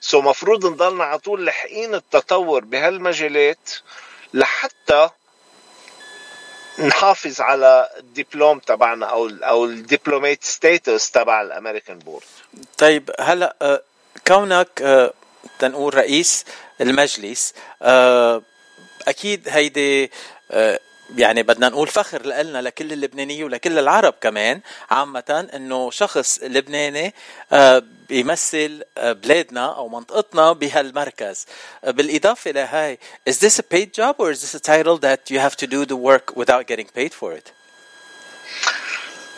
[0.00, 3.70] so مفروض نضلنا على طول لاحقين التطور بهالمجالات
[4.34, 5.08] لحتى
[6.78, 12.24] نحافظ على ال diplome تبعنا أو أو ال diplomate status تبع ال American board.
[12.78, 13.82] طيب هلا أه
[14.26, 14.82] كونك
[15.58, 16.44] تنقول رئيس
[16.80, 18.42] المجلس آه،
[19.08, 20.10] أكيد هيدي
[20.50, 20.80] آه،
[21.16, 24.60] يعني بدنا نقول فخر لنا لكل اللبنانية ولكل العرب كمان
[24.90, 27.14] عامة إنه شخص لبناني
[27.52, 31.46] آه، بيمثل آه، بلادنا أو منطقتنا بهالمركز.
[31.84, 32.98] آه، بالإضافة لهاي
[33.30, 35.84] is this a paid job or is this a title that you have to do
[35.84, 37.52] the work without getting paid for it?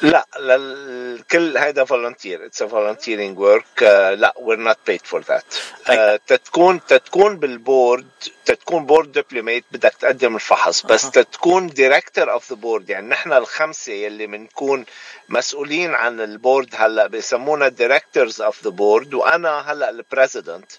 [0.02, 3.82] لا لل- كل هذا volunteer it's work.
[3.82, 5.44] آه، لا not paid for that.
[5.90, 8.06] آه، تتكون تتكون بال board
[8.44, 10.82] تتكون board diplomate بدك تقدم الفحص.
[10.86, 14.84] بس تتكون director of the board يعني نحن الخمسة يلي بنكون
[15.28, 20.72] مسؤولين عن ال board هلا بسمونا directors of the board وأنا هلا ال president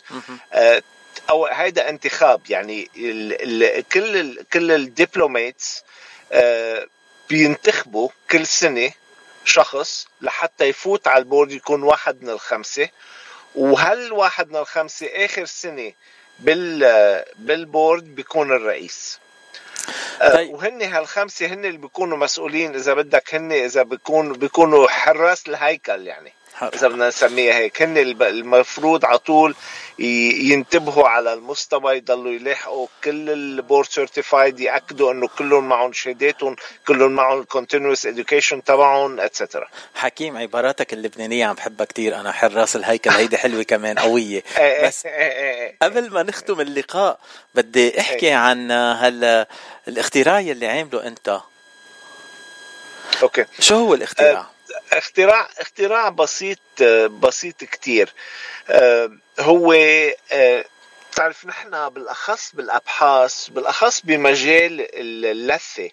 [1.30, 2.42] أو هيدا انتخاب.
[2.50, 5.84] يعني ال ال كل ال كل ال diplomates
[6.32, 6.88] آه،
[7.30, 8.92] بينتخبوا كل سنة
[9.46, 12.90] شخص لحتى يفوت على ال board يكون واحد من الخمسة.
[13.56, 15.94] وهال واحد من الخمسة آخر سنة
[16.40, 19.20] بال بال board بيكون الرئيس؟
[20.22, 20.54] طيب.
[20.54, 26.34] وهن هالخمسة هن اللي بيكونوا مسؤولين إذا بدك هن إذا بيكونوا بيكونوا حراس الهيكل يعني.
[26.62, 27.82] اذا بدنا نسميها هيك.
[27.82, 29.56] هن المفروض على طول
[30.00, 36.56] ينتبهوا على المستوى يضلوا يلاحقوا كل ال board certified يأكدوا إنه كلهم معهم شهاداتهم
[36.88, 42.16] كلهم معهم ال continuous education تبعهم et cetera حكيم عباراتك اللبنانية عم بحبها كتير.
[42.20, 43.10] أنا حراس الهيكل.
[43.20, 44.44] هيدي حلوة كمان قوية.
[44.86, 45.08] بس
[45.82, 47.20] قبل ما نختم اللقاء
[47.56, 49.46] بدي أحكي عن هال
[49.88, 51.40] الاختراع يلي عامله أنت.
[53.24, 53.46] أوكي.
[53.60, 54.55] شو هو الاختراع؟
[54.94, 56.60] اختراع اختراع بسيط
[57.10, 58.14] بسيط كتير.
[58.70, 59.74] آه، هو
[60.32, 60.66] آه،
[61.12, 64.88] بتعرف نحن بالأخص بالأبحاث بالأخص بمجال
[65.26, 65.90] اللثة.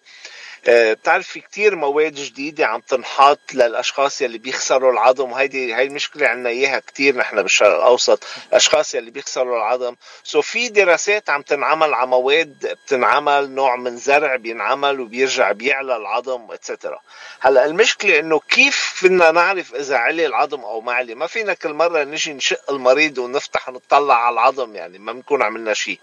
[0.69, 6.29] آه، بتعرف في كتير مواد جديدة عم تنحط للأشخاص يلي بيخسروا العظم وهيدي هاي المشكلة
[6.29, 9.95] عنا إياها كتير نحن بالشرق الأوسط الأشخاص يلي بيخسروا العظم.
[10.25, 16.53] so في دراسات عم تنعمل على مواد بتنعمل نوع من زرع بينعمل وبيرجع بيعلى العظم
[16.53, 17.01] et cetera
[17.41, 21.73] هلأ المشكلة إنه كيف فينا نعرف إذا علي العظم أو ما علي؟ ما فينا كل
[21.73, 25.99] مرة نجي نشق المريض ونفتح نطلع على العظم يعني ما بنكون عملنا شيء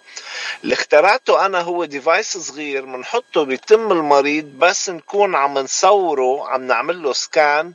[0.63, 7.03] اللي اخترعته أنا هو device صغير بنحطه بتم المريض بس نكون عم نصوره عم نعمل
[7.03, 7.73] له scan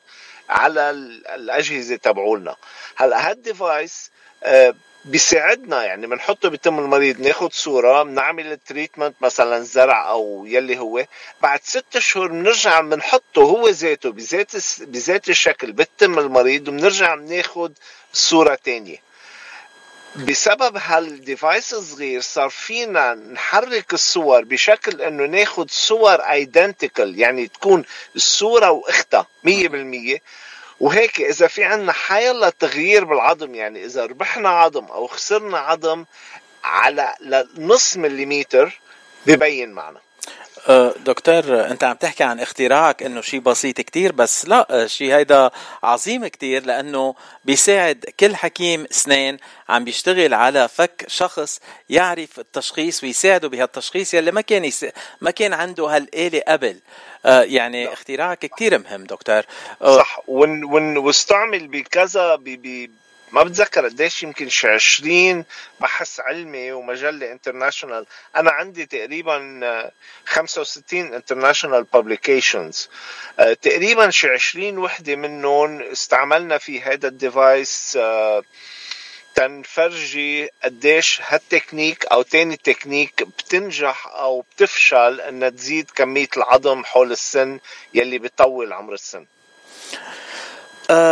[0.48, 2.56] على ال- الأجهزة تبعولنا.
[2.96, 4.10] هلأ هال device
[4.42, 10.78] آه، بيساعدنا يعني بنحطه بتم المريض ناخد صورة بنعمل ال treatment مثلا زرع أو يلي
[10.78, 11.04] هو.
[11.42, 17.72] بعد ست اشهر بنرجع بنحطه هو ذاته بذات بذات الشكل بتم المريض وبنرجع بناخد
[18.12, 19.13] صورة تانية.
[20.16, 27.84] بسبب هال device الصغير صار فينا نحرك الصور بشكل إنه ناخد صور identical يعني تكون
[28.16, 29.50] الصورة وإختها 100%
[30.80, 36.04] وهيك إذا في عنا حيلا تغيير بالعظم يعني إذا ربحنا عظم أو خسرنا عظم
[36.64, 37.14] على
[37.58, 38.80] نص مليمتر
[39.26, 40.00] ببين معنا.
[41.06, 45.50] دكتور أنت عم تحكي عن اختراعك إنه شيء بسيط كتير بس لا شيء هيدا
[45.82, 49.38] عظيم كتير لأنه بيساعد كل حكيم اسنان
[49.68, 51.60] عم بيشتغل على فك شخص
[51.90, 54.86] يعرف التشخيص ويساعده بهالتشخيص يلي ما كان يس...
[55.20, 56.80] ما كان عنده هالآلة قبل.
[57.26, 59.42] أه، يعني اختراعك كتير مهم دكتور.
[59.82, 62.90] أه، صح ون ون واستعمل بكذا ب ب
[63.34, 65.44] ما بتذكر قديش يمكن شي 20
[65.80, 68.06] بحث علمي ومجلة international
[68.36, 69.92] أنا عندي تقريبا آه،
[70.26, 72.88] 65 international publications
[73.62, 78.42] تقريبا شي 20 وحدة منهم استعملنا في هذا ال device آه،
[79.34, 87.60] تنفرجي قديش هالتكنيك أو تاني تكنيك بتنجح أو بتفشل إنها تزيد كمية العظم حول السن
[87.94, 89.26] يلي بيطول عمر السن.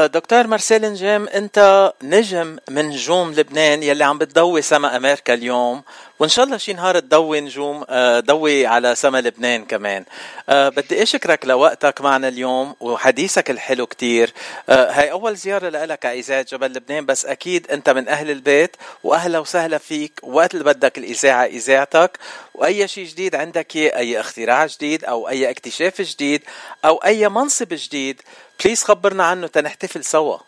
[0.07, 5.83] دكتور مارسيل نجام انت نجم من نجوم لبنان يلي عم بتضوي سما أمريكا اليوم
[6.19, 10.05] وإن شاء الله شي نهار تضوي نجوم أه، ضوي على سما لبنان كمان.
[10.49, 14.33] أه، بدي اشكرك لوقتك معنا اليوم وحديثك الحلو كتير.
[14.69, 19.79] هاي أول زيارة لك إذاعة جبل لبنان بس أكيد أنت من أهل البيت وأهلا وسهلا
[19.79, 22.19] فيك وقت اللي بدك الإذاعة إذاعتك
[22.55, 26.43] وأي شيء جديد عندك أي اختراع جديد أو أي اكتشاف جديد
[26.85, 28.23] أو أي منصب جديد
[28.65, 30.39] please خبرنا عنه تنحتفل سوا.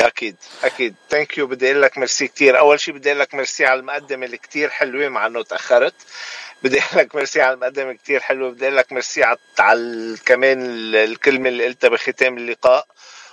[0.00, 0.94] أكيد أكيد.
[1.10, 4.26] thank you بدي أقول لك ميرسي كثير أول شيء بدي أقول لك ميرسي على المقدمة
[4.26, 5.94] اللي كثير حلوة مع إنه تأخرت.
[6.62, 8.50] بدي أقول لك ميرسي على المقدمة كثير حلوة.
[8.50, 9.22] بدي أقول لك ميرسي
[9.58, 12.86] على كمان ال- الكلمة اللي قلتها بختام اللقاء.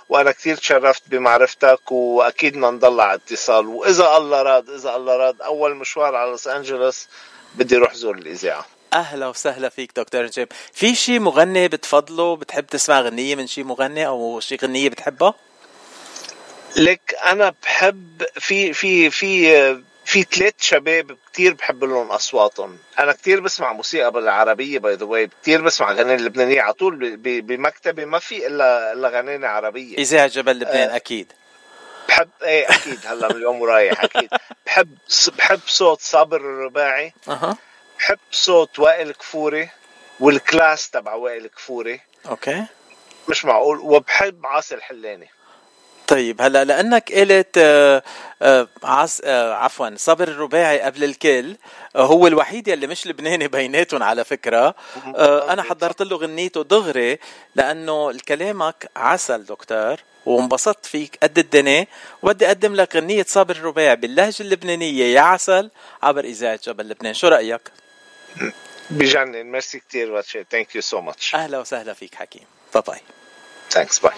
[0.08, 3.66] وأنا كثير تشرفت بمعرفتك وأكيد بدنا نضل على اتصال.
[3.66, 7.08] وإذا الله راد إذا الله راد أول مشوار على لوس انجلوس
[7.54, 8.66] بدي أروح زور الإذاعة.
[8.94, 10.48] أهلا وسهلا فيك دكتور نجيب.
[10.72, 15.34] في شي مغني بتفضله؟ بتحب تسمع غنية من شي مغني أو شي غنية بتحبها
[16.76, 19.74] لك أنا بحب في في في
[20.04, 22.78] في ثلاث شباب كتير بحب لهم أصواتهم.
[22.98, 28.04] أنا كتير بسمع موسيقى بالعربية by the way كتير بسمع أغاني اللبنانيه على طول بمكتبي
[28.04, 29.98] ما في إلا إلا اغاني عربية.
[29.98, 30.96] إذاعة جبل لبنان آه.
[30.96, 31.32] أكيد.
[32.08, 33.06] بحب إيه أكيد.
[33.06, 34.30] هلا من اليوم ورايح أكيد.
[34.66, 34.88] بحب
[35.38, 37.12] بحب صوت صابر الرباعي.
[37.28, 37.56] أها.
[37.98, 39.68] بحب صوت وائل كفوري
[40.20, 42.00] وال class تبع وائل كفوري.
[42.28, 42.64] okay.
[43.28, 45.28] مش معقول وبحب عاصي الحلاني
[46.06, 48.02] طيب هلا لأنك قلت آه،
[48.42, 51.56] آه، عص آه، عفوا صابر الرباعي قبل الكل
[51.96, 54.74] آه، هو الوحيد يلي مش لبناني بيناتهم على فكرة.
[55.48, 57.18] أنا حضرت له غنيته دغري
[57.54, 61.86] لأنه كلامك عسل دكتور وانبسطت فيك قد الدنيا.
[62.22, 65.70] وبدي أقدم لك غنية صابر الرباعي باللهجة اللبنانية يا عسل
[66.02, 67.14] عبر إذاعة جبل لبنان.
[67.14, 67.60] شو رأيك؟
[68.90, 72.44] بجنن ميرسي كتير واتشي thank you so much أهلا وسهلا فيك حكيم
[72.74, 73.00] bye bye
[73.70, 74.14] thanks bye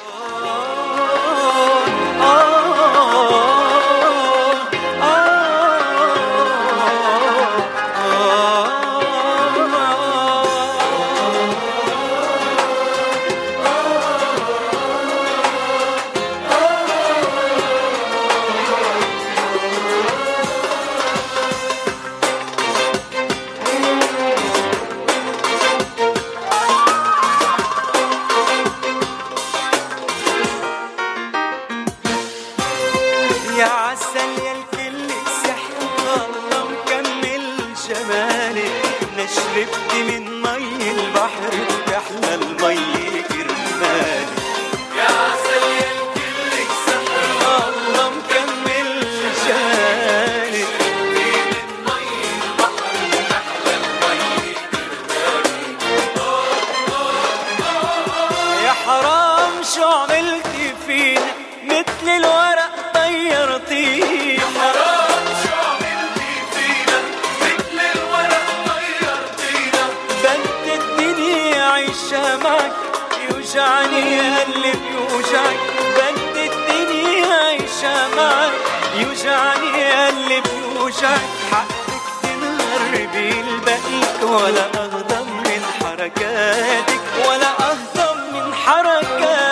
[74.02, 75.60] اللي بيوجعك
[75.96, 78.52] بنت الدنيا عايشة معك
[78.94, 81.20] يوجعني اللي بيوجعك.
[81.52, 87.00] حقك تنغربي البقيك ولا أغضب من حركاتك.
[87.28, 89.45] ولا أهضم من حركاتك.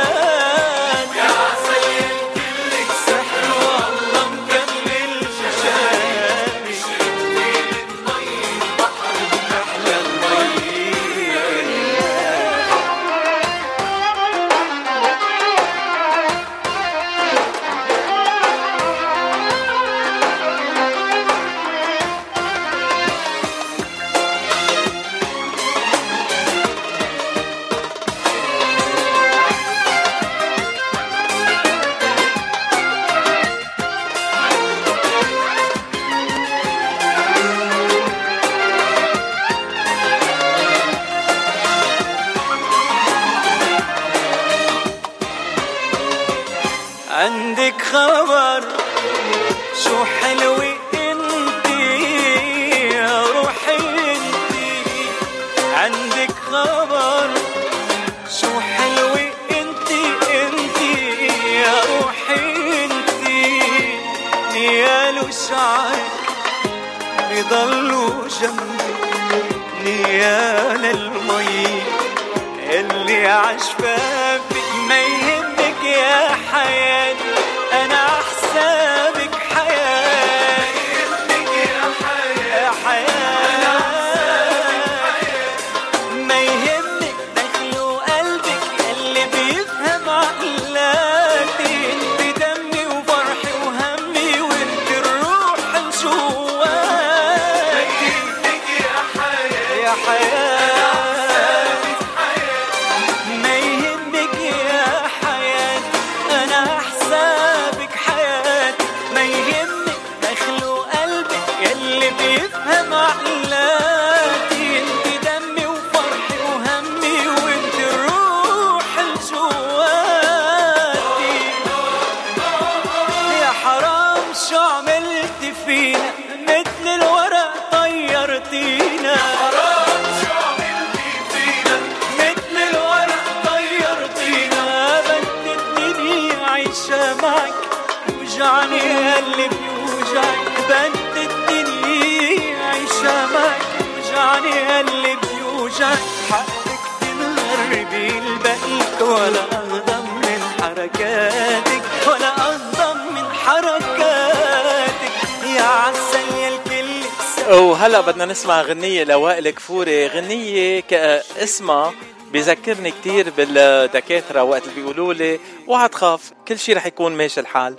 [158.35, 160.95] نسمع غنية لوائل كفوري غنية ك-
[161.43, 161.93] اسمها
[162.33, 167.75] بذكرني كتير بالدكاترة وقت اللي بيقولوا لي أوعى تخاف كل شيء رح يكون ماشي الحال.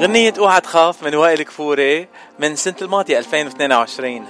[0.00, 4.26] غنية أوعى تخاف من وائل كفوري من سنة الماضية 2022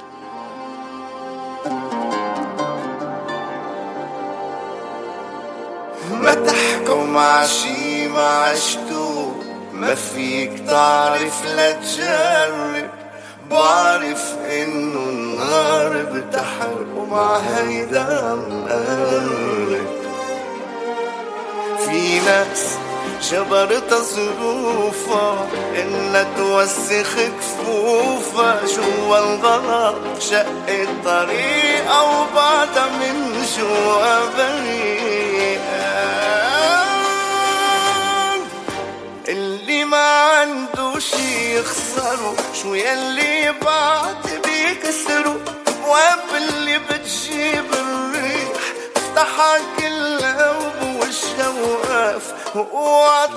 [6.12, 9.32] ما تحكوا مع شي ما عشتو
[9.72, 12.83] ما فيك تعرف لا تجرب
[13.50, 19.86] بعرف إنه النار بتحرق ومع هيدا مقرب
[21.86, 22.78] في ناس
[23.30, 25.46] جبرتها ظروفها
[25.82, 28.60] انها توسخ كفوفها.
[28.66, 35.33] جوا الغلط؟ شقت طريقها وبعدها من جوا بريئة
[39.94, 48.48] ما عنده شي يخسره شو يلي بعد بيكسره ابواب اللي بتجيب الريح
[48.96, 53.28] افتحها كلها وبوشها وقف واوعى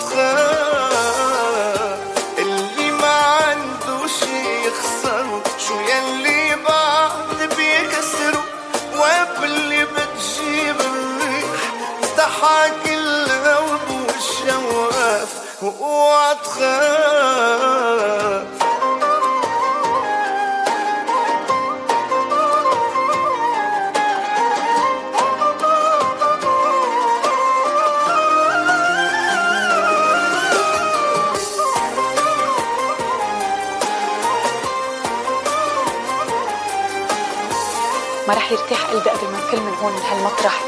[2.40, 8.44] اللي ما عنده شي يخسره شو يلي بعد بيكسره
[8.94, 11.46] ابواب اللي بتجيب الريح
[12.04, 12.68] افتحها
[15.78, 15.84] ما
[38.34, 40.64] رح يرتاح قلبي قبل ما نفل من هون من هالمطرح.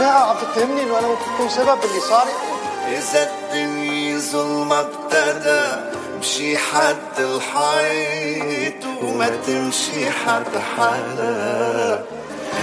[0.00, 2.26] لا عم تتهمني إنه أنا ممكن اكون سبب باللي صار.
[2.88, 3.71] الدنيا
[4.22, 5.62] ظلمة ابتدى
[6.16, 12.04] امشي حد الحيط وما تمشي حد حدا.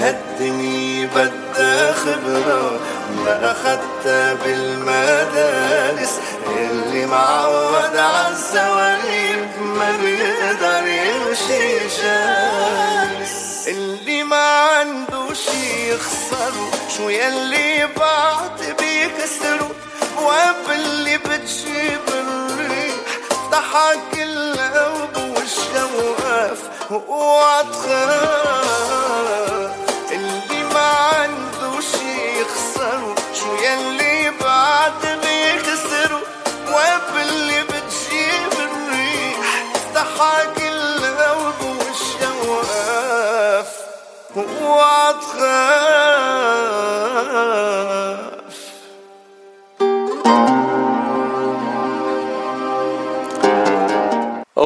[0.01, 2.80] هالدنيا بدها خبرة
[3.26, 6.20] ما أخدتها بالمدارس
[6.57, 13.68] اللي معود عالزواليب ما بيقدر يمشي جالس.
[13.68, 19.72] اللي ما عنده شي يخسره شو يلي بعد بيكسره
[20.20, 22.96] ابواب اللي بتجيب الريح.
[23.32, 26.62] افتحها كلها وبوشها وقف
[26.92, 28.69] وأوعى تخاف.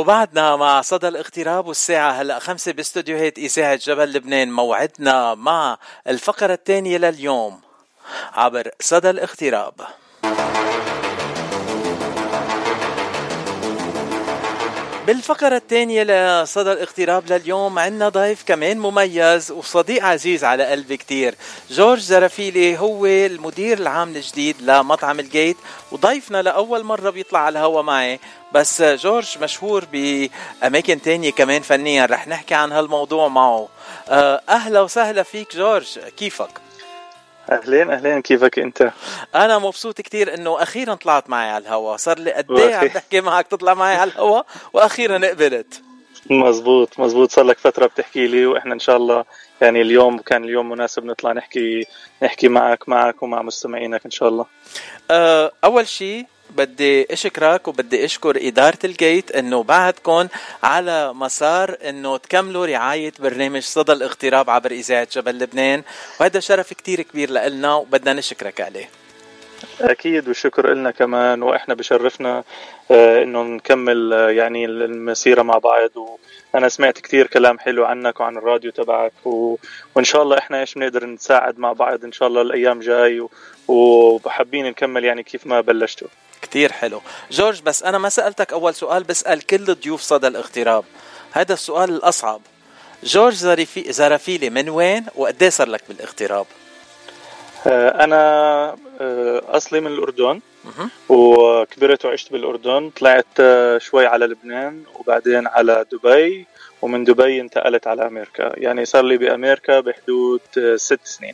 [0.04, 5.78] وبعدنا مع صدى الاغتراب والساعة هلا خمسة باستوديوهات إذاعة جبل لبنان موعدنا مع
[6.08, 7.62] الفقرة الثانية لليوم
[8.34, 9.74] عبر صدى الاغتراب
[15.08, 21.36] بالفقرة الثانية لصدى الاغتراب لليوم عنا ضيف كمان مميز وصديق عزيز على قلبي كتير.
[21.70, 25.58] جورج زرافيلي هو المدير العام الجديد لمطعم الجيت
[25.92, 28.20] وضيفنا لأول مرة بيطلع على الهوا معي.
[28.54, 33.68] بس جورج مشهور بأماكن تانية كمان فنيا رح نحكي عن هالموضوع معه.
[34.10, 36.00] آه، أهلا وسهلا فيك جورج.
[36.18, 36.63] كيفك؟
[37.52, 38.92] أهلين أهلين كيفك أنت؟
[39.36, 41.98] أنا مبسوط كتير إنه أخيرا طلعت معي على الهوا.
[41.98, 44.42] صار لي قد إيه عم بحكي معك تطلع معي على الهوا؟
[44.74, 45.82] وأخيرا قبلت.
[46.30, 47.32] مزبوط مزبوط.
[47.32, 49.26] صار لك فترة بتحكي لي وإحنا إن شاء الله
[49.62, 51.86] يعني اليوم كان اليوم مناسب نطلع نحكي
[52.24, 54.46] نحكي معك معك ومع مستمعينك إن شاء الله.
[55.12, 56.26] أه، أول شيء
[56.58, 60.28] بدي أشكرك وبدي أشكر إدارة الجيت إنه بعدكم
[60.64, 65.84] على مسار إنه تكملوا رعاية برنامج صدى الاغتراب عبر إذاعة جبل لبنان.
[66.20, 68.90] وهذا شرف كتير كبير لنا وبدنا نشكرك عليه.
[69.82, 71.44] أكيد والشكر لنا كمان.
[71.44, 72.44] وإحنا بشرفنا
[72.92, 75.90] آه، إنه نكمل آه، يعني المسيرة مع بعض.
[76.54, 79.14] وأنا سمعت كثير كلام حلو عنك وعن الراديو تبعك.
[79.26, 79.56] و...
[79.96, 83.20] وإن شاء الله إحنا إيش بنقدر نساعد مع بعض إن شاء الله الأيام جاي.
[83.20, 83.30] و...
[83.68, 86.08] وحابين نكمل يعني كيف ما بلشتوا.
[86.42, 87.02] كتير حلو.
[87.32, 90.84] جورج بس أنا ما سألتك أول سؤال بسأل كل ضيوف صدى الاغتراب.
[91.32, 92.42] هذا السؤال الأصعب.
[93.04, 93.94] جورج زرافي...
[93.94, 96.46] زرافيلي من وين وقديه صار لك بالاغتراب؟
[97.68, 98.20] آه، أنا
[99.02, 100.40] آه، أصلي من الأردن
[101.10, 102.90] وكبرت وعشت بالأردن.
[102.90, 106.48] طلعت آه، شوي على لبنان وبعدين على دبي
[106.82, 108.60] ومن دبي انتقلت على أمريكا.
[108.60, 110.42] يعني صار لي بأمريكا بحدود
[110.76, 111.34] ست سنين.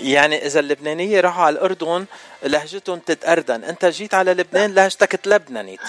[0.00, 2.04] يعني إذا اللبنانية راحوا على الأردن
[2.42, 3.64] لهجتهم تتأردن.
[3.64, 5.80] أنت جيت على لبنان لهجتك تلبننت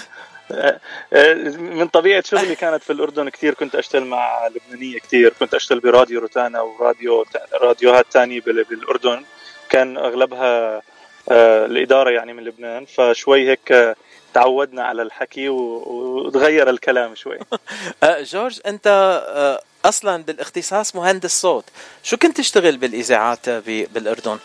[0.52, 0.80] آه،
[1.14, 5.80] آه، من طبيعة شغلي كانت في الأردن كثير كنت أشتغل مع لبنانية كثير كنت أشتغل
[5.80, 7.26] براديو روتانا وراديو
[7.62, 9.24] راديوهات بال- بالأردن.
[9.70, 10.82] كان أغلبها
[11.30, 12.86] آه، الإدارة يعني من لبنان.
[12.86, 13.96] فشوي هيك
[14.34, 17.40] تعودنا على الحكي وتغير الكلام شوي.
[18.04, 18.88] آه، جورج أنت
[19.28, 21.66] آه، أصلا بالاختصاص مهندس صوت
[22.04, 24.38] شو كنت تشتغل بالإذاعات ب- بالأردن؟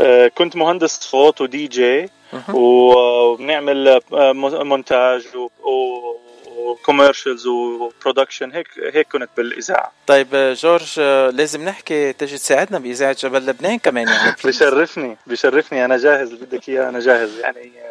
[0.00, 2.08] آه، كنت مهندس صوت ودي جي
[2.52, 4.32] وبنعمل آه،
[4.62, 5.22] مونتاج
[6.56, 9.92] و commercials و production هيك هيك كنت بالإذاعة.
[10.06, 15.84] طيب آه، جورج آه، لازم نحكي تجي تساعدنا بإذاعة جبل لبنان كمان يعني بشرفني بشرفني
[15.84, 17.89] أنا جاهز اللي بدك اياه أنا جاهز يعني آه،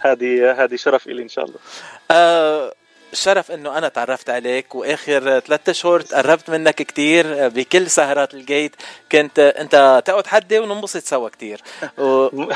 [0.00, 1.58] هذه هذه شرف لي إن شاء الله.
[2.10, 2.74] آه
[3.12, 8.76] شرف إنه أنا تعرفت عليك وآخر ثلاثة اشهر تقربت منك كتير بكل سهرات الجيت.
[9.12, 11.60] كنت أنت تقعد حدي وننبسط سوا كتير.
[11.98, 12.28] و...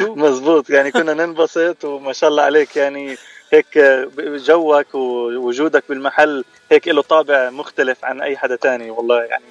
[0.00, 3.16] مزبوط يعني كنا ننبسط وما شاء الله عليك يعني
[3.52, 3.78] هيك
[4.18, 9.44] جوك ووجودك بالمحل هيك له طابع مختلف عن أي حدا تاني والله يعني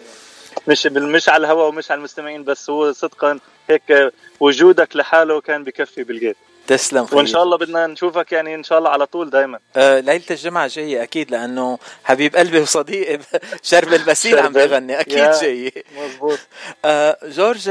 [0.67, 3.39] مش مش على الهواء ومش على المستمعين بس هو صدقا
[3.72, 8.78] هيك وجودك لحاله كان بكفي بالجيت تسلم وإن شاء الله بدنا نشوفك يعني إن شاء
[8.80, 13.19] الله على طول دائما آه ليلة الجمعة جاية أكيد لأنه حبيب قلبي وصديقي
[13.63, 14.53] شربل البسيل عم.
[14.53, 15.84] بغني أكيد جاي.
[15.97, 16.39] مزبوط
[16.86, 17.69] آه جورج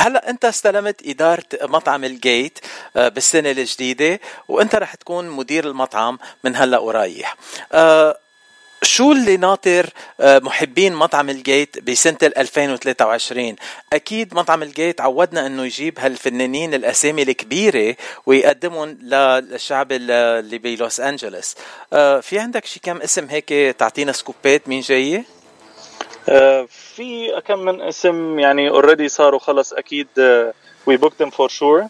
[0.00, 2.58] هلأ أنت استلمت إدارة مطعم الجيت
[2.96, 7.36] آه، بالسنة الجديدة وأنت رح تكون مدير المطعم من هلأ ورايح.
[7.72, 8.18] آه،
[8.82, 9.86] شو اللي ناطر
[10.20, 13.56] آه، محبين مطعم الجيت بسنة ال 2023
[13.92, 21.54] أكيد مطعم الجيت عودنا أنه يجيب هالفنانين الأسامي الكبيرة ويقدمهم للشعب ال- اللي بلوس أنجلوس
[21.92, 25.24] آه، في عندك شي كم اسم هيك تعطينا سكوبات مين جاية؟
[26.28, 26.66] آه،
[26.96, 30.06] في كم من اسم يعني already صاروا خلص أكيد
[30.86, 31.86] we booked for sure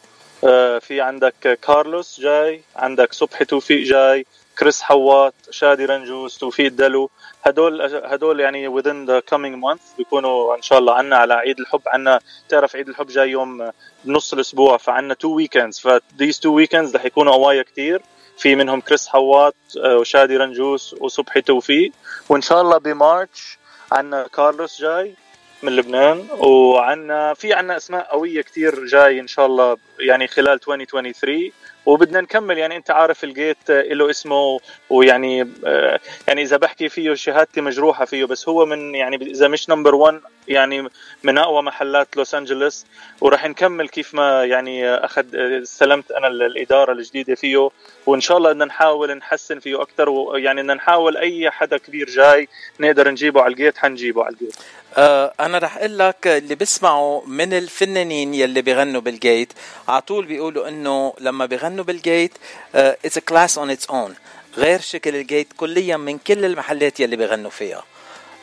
[0.81, 4.27] في عندك كارلوس جاي عندك صبحي توفيق جاي
[4.59, 7.11] كريس حوات شادي رنجوس توفيق دلو
[7.43, 11.83] هدول هدول يعني within the coming month بيكونوا إن شاء الله عنا على عيد الحب
[11.87, 13.71] عنا تعرف عيد الحب جاي يوم
[14.05, 18.03] بنص الأسبوع فعنا two weekends ف these two weekends رح يكونوا قوايا كتير.
[18.39, 19.55] في منهم كريس حوات
[19.85, 21.93] آه، وشادي رنجوس وصبحي توفيق.
[22.29, 23.59] وإن شاء الله ب March
[23.93, 25.15] عنا كارلوس جاي
[25.63, 31.51] من لبنان وعنا في عنا أسماء قوية كتير جاي إن شاء الله يعني خلال 2023
[31.89, 32.59] وبدنا نكمل.
[32.59, 34.61] يعني أنت عارف الجيت له اسمه
[34.91, 39.71] ويعني آه، يعني إذا بحكي فيه شهادتي مجروحة فيه بس هو من يعني إذا مش
[39.71, 40.89] number 1 يعني
[41.23, 42.87] من أقوى محلات لوس أنجلوس.
[43.21, 47.69] وراح نكمل كيف ما يعني أخذ استلمت أنا الإدارة الجديدة فيه.
[48.07, 52.49] وإن شاء الله بدنا نحاول نحسن فيه أكثر ويعني بدنا نحاول أي حدا كبير جاي
[52.81, 54.57] نقدر نجيبه على الجيت حنجيبه على الجيت.
[54.97, 59.53] آه أنا رح أقول لك اللي بسمعه من الفنانين يلي بيغنوا بالجيت.
[59.89, 62.33] على طول بيقولوا إنه لما بيغنوا بالجيت
[62.75, 64.15] it's class on its own
[64.57, 67.85] غير شكل الجيت كليا من كل المحلات يلي بيغنوا فيها.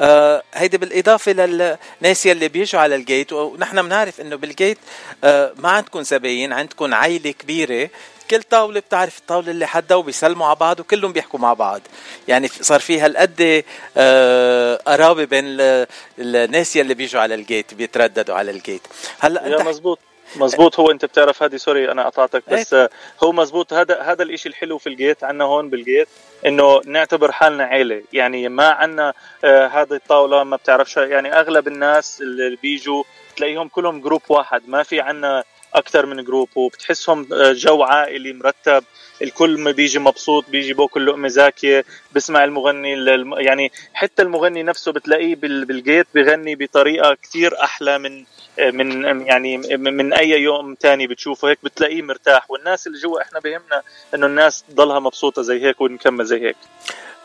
[0.01, 4.77] آه هيدي بالإضافة للناس يلي بيجوا على الجيت ونحن بنعرف إنه بالجيت
[5.23, 7.89] آه ما عندكم زباين عندكم عائله كبيرة.
[8.31, 11.81] كل طاولة بتعرف الطاولة اللي حدها وبيسلموا على بعض وكلهم بيحكوا مع بعض.
[12.27, 13.63] يعني صار في هالقد
[13.97, 15.87] آه قرابة بين ال-
[16.19, 18.81] الناس يلي بيجوا على الجيت بيترددوا على الجيت
[19.19, 19.99] هلأ أنت مزبوط.
[20.35, 22.89] مزبوط هو انت بتعرف هذه sorry أنا قطعتك بس آه،
[23.23, 26.07] هو مزبوط هذا هذا الإشي الحلو في الجيت عنا هون بالجيت
[26.45, 29.13] إنه نعتبر حالنا عيلة يعني ما عنا
[29.43, 33.03] آه هذه الطاولة ما بتعرفش يعني أغلب الناس اللي بيجوا
[33.35, 35.43] تلاقيهم كلهم group واحد ما في عنا
[35.77, 38.83] أكثر من group وبتحسهم آه، جو عائلي مرتب.
[39.21, 44.91] الكل ما بيجي مبسوط بيجي باكل لقمة زاكية بسمع المغني الم- يعني حتى المغني نفسه
[44.91, 48.23] بتلاقيه بال- بالجيت بغني بطريقة كثير أحلى من
[48.59, 51.49] من يعني من أي يوم تاني بتشوفه.
[51.49, 52.51] هيك بتلاقيه مرتاح.
[52.51, 53.81] والناس اللي جوا إحنا بهمنا
[54.15, 56.55] إنه الناس تضلها مبسوطة زي هيك ونكمل زي هيك.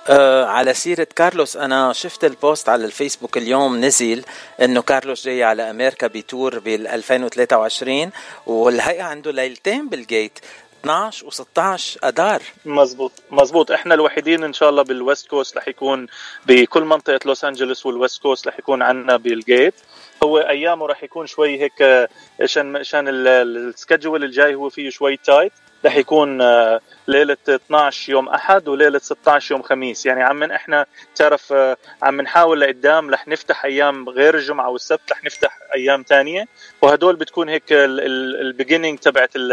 [0.09, 1.57] آه على سيرة كارلوس.
[1.57, 4.25] أنا شفت ال post على الفيسبوك اليوم نزل
[4.63, 8.11] إنه كارلوس جاي على أمريكا ب tour بال 2023
[8.47, 10.39] والهيئة عنده ليلتين بالجيت
[10.85, 12.43] 12 و16 أدار.
[12.65, 16.07] مزبوط مزبوط إحنا الوحيدين إن شاء الله بال West Coast رح يكون
[16.47, 19.75] بكل منطقة لوس أنجلوس وال West Coast رح يكون عندنا بالجيت
[20.25, 22.09] هو أيامه رح يكون شوي هيك
[22.41, 25.53] عشان عشان ال schedule الجاي هو فيه شوي tight
[25.85, 26.81] رح يكون آه،
[27.11, 30.07] ليلة 12 يوم أحد وليلة 16 يوم خميس.
[30.07, 35.25] يعني عم إحنا تعرف آه، عم نحاول لقدام رح نفتح أيام غير الجمعة والسبت رح
[35.25, 36.49] نفتح أيام تانية
[36.83, 39.53] وهدول بتكون هيك ال beginning تبعت ال-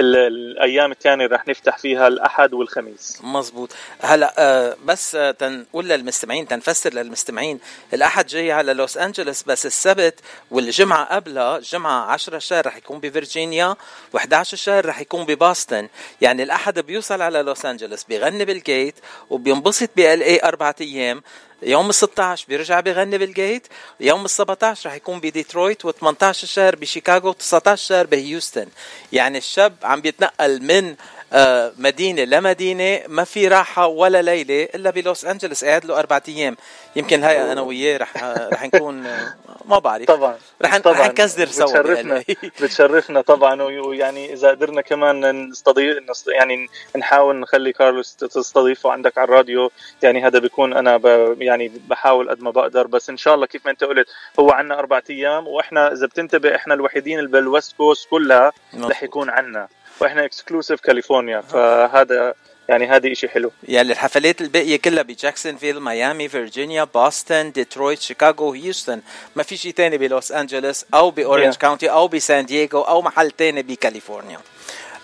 [0.00, 3.18] ال- الأيام الثانية رح نفتح فيها الأحد والخميس.
[3.22, 7.60] مزبوط هلأ آه، بس آه، تنقول للمستمعين تنفسر للمستمعين.
[7.94, 10.20] الأحد جاي على لوس انجلوس بس السبت
[10.50, 13.76] والجمعة قبلها الجمعه 10 الشهر رح يكون بفرجينيا
[14.16, 15.88] و11 الشهر رح يكون بباستن.
[16.20, 18.94] يعني الأحد بيوصل على لوس أنجلوس بيغني بالجيت
[19.30, 21.22] وبينبسط بال LA أربع أيام.
[21.62, 23.66] يوم ال 16 بيرجع بيغني بالجيت.
[24.00, 28.66] يوم ال 17 رح يكون بديترويت و18 الشهر بشيكاغو و19 الشهر بهيوستن.
[29.12, 30.96] يعني الشاب عم بيتنقل من
[31.32, 36.56] آه، مدينة لمدينة ما في راحة ولا ليلة إلا بلوس أنجلوس قاعد له أربعة أيام.
[36.96, 38.12] يمكن هاي أنا وياه رح
[38.52, 40.06] رح نكون آه، ما بعرف.
[40.06, 41.08] طبعا رح طبعا.
[41.08, 42.24] نكزر سوا بتشرفنا
[42.62, 43.62] بتشرفنا طبعا.
[43.62, 46.66] وي- ويعني إذا قدرنا كمان نستضيف نست- يعني
[46.96, 49.70] نحاول نخلي كارلوس تستضيفه عندك على الراديو.
[50.02, 51.06] يعني هذا بيكون أنا ب
[51.42, 52.86] يعني بحاول قد ما بقدر.
[52.86, 54.08] بس إن شاء الله كيف ما أنت قلت
[54.40, 55.46] هو عنا أربع أيام.
[55.46, 58.52] وإحنا إذا بتنتبه إحنا الوحيدين اللي بال West Coast كلها.
[58.80, 59.68] رح يكون عنا.
[60.00, 62.34] وإحنا exclusive كاليفورنيا فهذا
[62.68, 63.52] يعني هذا شيء حلو.
[63.68, 69.00] يعني الحفلات الباقية كلها بجاكسونفيل ميامي فيرجينيا بوسطن ديترويت شيكاغو هيوستن.
[69.36, 71.58] ما في شيء تاني بلوس أنجلوس أو بأورنج Yeah.
[71.58, 74.40] كاونتي أو بسان دييغو أو محل تاني بكاليفورنيا.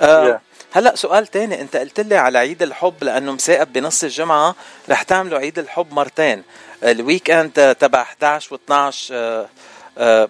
[0.02, 0.76] آه Yeah.
[0.76, 4.54] هلأ سؤال تاني أنت قلت لي على عيد الحب لأنه مساقب بنص الجمعة
[4.90, 6.42] رح تعملوا عيد الحب مرتين.
[6.82, 9.48] ال weekend تبع 11 و12 آه،
[9.98, 10.28] آه،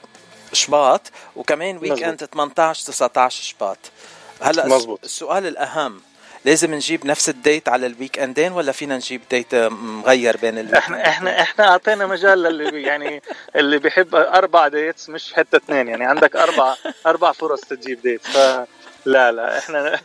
[0.53, 1.01] شباط
[1.37, 3.79] وكمان weekend 18 19 شباط.
[4.43, 5.01] هلا مزبوط.
[5.05, 6.01] السؤال الأهم
[6.45, 10.37] لازم نجيب نفس ال date على ال weekend ين ولا فينا نجيب date آه، مغير
[10.37, 13.23] بين ال week إحنا إحنا إحنا أعطينا مجال للي يعني
[13.57, 16.75] اللي بيحب أربع dates مش حتى اثنين يعني عندك أربع
[17.07, 18.37] أربع فرص تجيب date ف
[19.07, 20.01] لا لا إحنا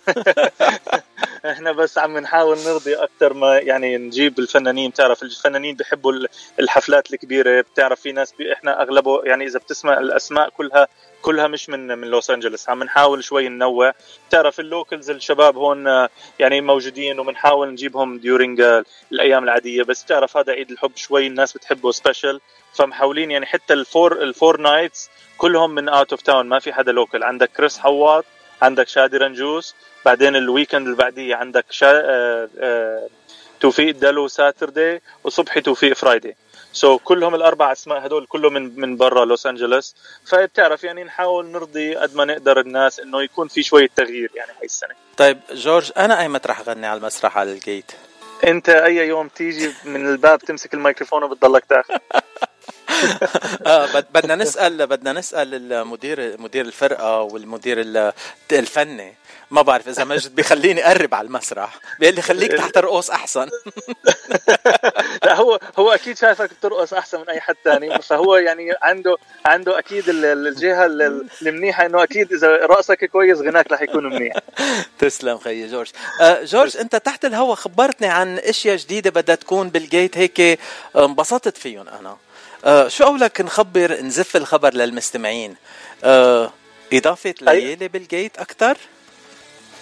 [1.51, 4.89] إحنا بس عم نحاول نرضي أكثر ما يعني نجيب الفنانين.
[4.89, 6.27] بتعرف الفنانين بيحبوا ال-
[6.59, 7.61] الحفلات الكبيرة.
[7.61, 10.87] بتعرف في ناس بي إحنا أغلبه يعني إذا بتسمع الأسماء كلها
[11.21, 12.69] كلها مش من من لوس أنجلوس.
[12.69, 13.93] عم نحاول شوي ننوع.
[14.29, 16.07] بتعرف ال locals الشباب هون
[16.39, 18.61] يعني موجودين وبنحاول نجيبهم during
[19.11, 19.83] الأيام العادية.
[19.83, 22.41] بس بتعرف هذا عيد الحب شوي الناس بتحبه special
[22.73, 26.73] فمحاولين يعني حتى ال four ال four nights كلهم من out of town ما في
[26.73, 28.25] حدا local عندك كريس حواط
[28.61, 29.75] عندك شادي رنجوس
[30.05, 31.91] بعدين ال weekend اللي بعديه عندك شا...
[31.91, 33.07] آه، آه،
[33.59, 36.35] توفيق دلو Saturday وصبحي توفيق Friday.
[36.73, 39.95] so so, كلهم الأربع أسماء هدول كلهم من من برا لوس أنجلوس.
[40.25, 44.65] فبتعرف يعني نحاول نرضي قد ما نقدر الناس إنه يكون في شوية تغيير يعني هاي
[44.65, 44.95] السنة.
[45.17, 47.91] طيب جورج أنا ايمت رح غني على المسرح على الجيت
[48.43, 51.95] أنت أي يوم تيجي من الباب تمسك الميكروفون وبتضلك تاخذ
[53.65, 58.13] آه بد- بدنا نسأل بدنا نسأل المدير مدير الفرقة والمدير ال-
[58.51, 59.13] الفني.
[59.51, 61.79] ما بعرف إذا مجد بيخليني أقرب على المسرح.
[61.99, 63.49] بيقول لي خليك تحت الرقص أحسن.
[65.25, 68.01] لا هو هو أكيد شايفك بترقص أحسن من أي حد تاني.
[68.01, 69.15] فهو يعني عنده
[69.45, 74.05] عنده أكيد ال- ال- الجهة ال- المنيحة إنه أكيد إذا رقصك كويس غناك رح يكون
[74.13, 74.33] منيح.
[74.99, 75.89] تسلم خيي جورج.
[76.21, 80.57] آه جورج أنت تحت الهوا خبرتني عن إشياء جديدة بدها تكون بالجيت هيك آه،
[81.05, 82.17] انبسطت فيهم أنا.
[82.65, 85.55] آه شو قولك نخبر نزف الخبر للمستمعين؟
[86.03, 86.51] آه
[86.93, 88.77] إضافة ليالي بالجيت أكثر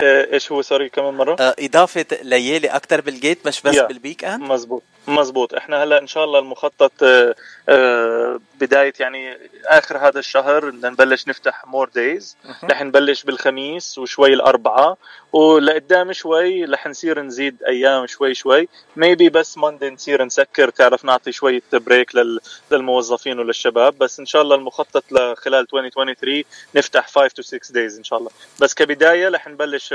[0.02, 1.36] آه، إيش هو؟ sorry كمان مرة.
[1.40, 3.84] آه إضافة ليالي أكثر بالجيت مش بس yeah.
[3.84, 4.84] بال weekend مزبوط.
[5.10, 5.54] مزبوط.
[5.54, 7.36] إحنا هلا إن شاء الله المخطط آه،
[7.70, 14.34] آه، بداية يعني آخر هذا الشهر بدنا نبلش نفتح more days رح نبلش بالخميس وشوي
[14.34, 14.98] الأربعاء.
[15.34, 18.68] ولقدام شوي رح نصير نزيد أيام شوي شوي.
[18.96, 22.40] maybe بس Monday نصير نسكر تعرف نعطي شوية break لل-
[22.72, 23.98] للموظفين وللشباب.
[23.98, 26.44] بس إن شاء الله المخطط لخلال 2023
[26.76, 28.32] نفتح 5 to 6 days إن شاء الله.
[28.60, 29.94] بس كبداية رح نبلش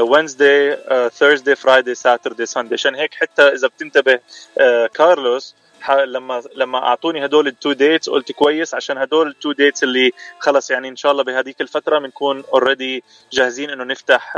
[0.00, 0.78] Wednesday
[1.10, 4.20] Thursday Friday Saturday Sunday عشان هيك حتى إذا بتنتبه
[4.58, 5.54] آه، كارلوس
[5.88, 10.12] لما لما أعطوني هدول ال two dates قلت كويس عشان هدول ال two dates اللي
[10.38, 14.34] خلص يعني إن شاء الله بهذيك الفترة بنكون already جاهزين إنه نفتح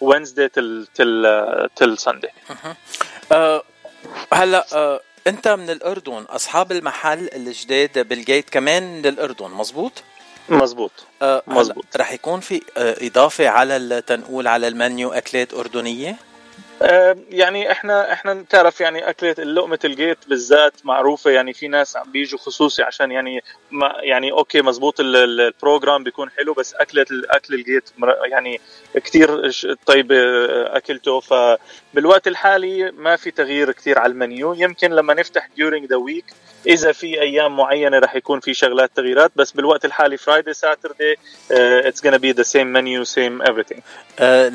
[0.00, 2.30] Wednesday till till till Sunday
[4.32, 9.92] هلا آه أنت من الأردن أصحاب المحل الجديد بالجيت كمان من الأردن مزبوط
[10.48, 10.90] مزبوط
[11.22, 11.84] هلا مزبوط.
[11.96, 16.16] رح يكون في آه إضافة على تنقول على المنيو أكلات أردنية
[16.82, 22.12] آه، يعني إحنا إحنا بتعرف يعني أكلة لقمة الجيت بالذات معروفة يعني في ناس عم
[22.12, 23.40] بيجوا خصوصي عشان يعني
[23.70, 27.90] ما يعني okay مزبوط ال- ال- ال program بيكون حلو بس أكلة الاكل الجيت
[28.30, 28.60] يعني
[28.94, 29.50] كثير
[29.86, 30.16] طيبه
[30.76, 31.20] أكلته
[31.92, 34.54] فبالوقت الحالي ما في تغيير كثير على المنيو.
[34.54, 36.24] يمكن لما نفتح during the week
[36.66, 41.16] إذا في أيام معينة رح يكون في شغلات تغييرات بس بالوقت الحالي Friday Saturday
[41.50, 43.80] it's gonna be the same menu same everything.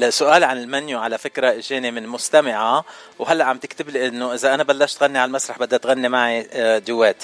[0.10, 1.00] سؤال عن المنيو.
[1.00, 2.86] على فكرة اجاني من مستمعة
[3.20, 6.78] وهلأ عم تكتب لي إنه إذا أنا بلشت غني على المسرح بدها تغني معي آه
[6.78, 7.24] duet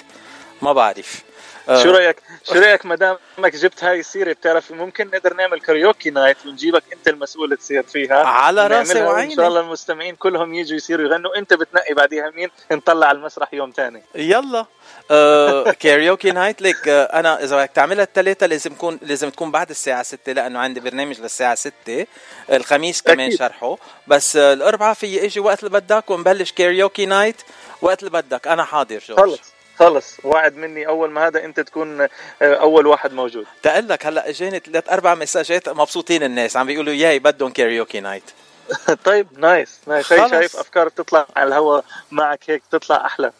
[0.61, 1.23] ما بعرف.
[1.68, 6.38] شو رايك شو رأيك ما دامك جبت هاي السيره بتعرف ممكن نقدر نعمل karaoke night
[6.45, 8.23] ونجيبك أنت المسؤول تصير فيها.
[8.23, 9.31] على رأسي وعيني.
[9.31, 11.38] ان شاء الله المستمعين كلهم يجوا يصيروا يغنوا.
[11.38, 14.03] أنت بتنقي بعديها مين؟ نطلع على المسرح يوم تاني.
[14.15, 14.65] يلا.
[15.11, 16.61] آه karaoke night.
[16.61, 20.60] ليك آه أنا إذا بدك تعملها الثلاثة لازم تكون لازم تكون بعد الساعة 6 لأنه
[20.60, 22.06] عندي برنامج للساعة 6
[22.52, 23.40] الخميس كمان أكيد.
[23.40, 23.77] شرحه.
[24.07, 27.41] بس آه الاربعاء في أجي وقت اللي بدك ونبلش karaoke night
[27.81, 28.48] وقت اللي بدك.
[28.48, 29.19] أنا حاضر جورج.
[29.19, 29.52] خلص.
[29.79, 32.07] خلص وعد مني أول ما هذا أنت تكون آه،
[32.41, 33.45] أول واحد موجود.
[33.63, 38.23] تقول لك هلأ اجاني ثلاث أربع messageات مبسوطين الناس عم بيقولوا ياي بدهم karaoke night.
[39.05, 40.13] طيب nice nice.
[40.13, 40.29] هي.
[40.29, 43.31] شايف أفكار تطلع على الهواء معك هيك تطلع أحلى.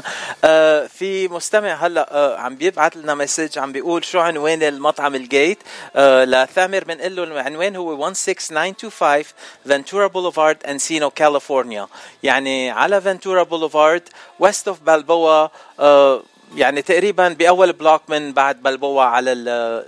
[0.98, 5.58] في مستمع هلا آه عم بيبعث لنا message عم بيقول شو عنوان المطعم الجيت؟
[5.96, 9.24] آه لثامر بنقول له العنوان هو 16925
[9.64, 11.88] Ventura Boulevard Encino كاليفورنيا
[12.22, 14.08] يعني على Ventura Boulevard
[14.38, 15.48] west of Balboa
[15.80, 16.22] آه
[16.54, 19.34] يعني تقريبا بأول block من بعد Balboa على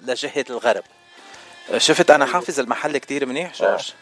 [0.02, 0.82] لجهة الغرب.
[1.72, 3.92] آه، شفت أنا حافظ المحل كتير منيح؟ جورج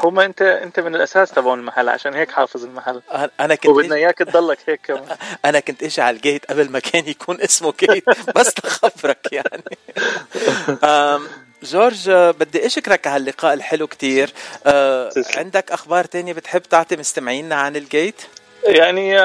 [0.00, 3.02] هم انت انت من الأساس تبعون المحل عشان هيك حافظ المحل.
[3.40, 5.16] أنا كنت وبدنا إياك تضلك هيك كمان.
[5.44, 8.04] أنا كنت إجي على الجيت قبل ما كان يكون اسمه جيت
[8.36, 9.62] بس لخبرك يعني.
[11.62, 14.32] جورج بدي اشكرك على هاللقاء الحلو كتير.
[14.66, 18.22] أه عندك أخبار تانية بتحب تعطي مستمعينا عن الجيت
[18.66, 19.16] يعني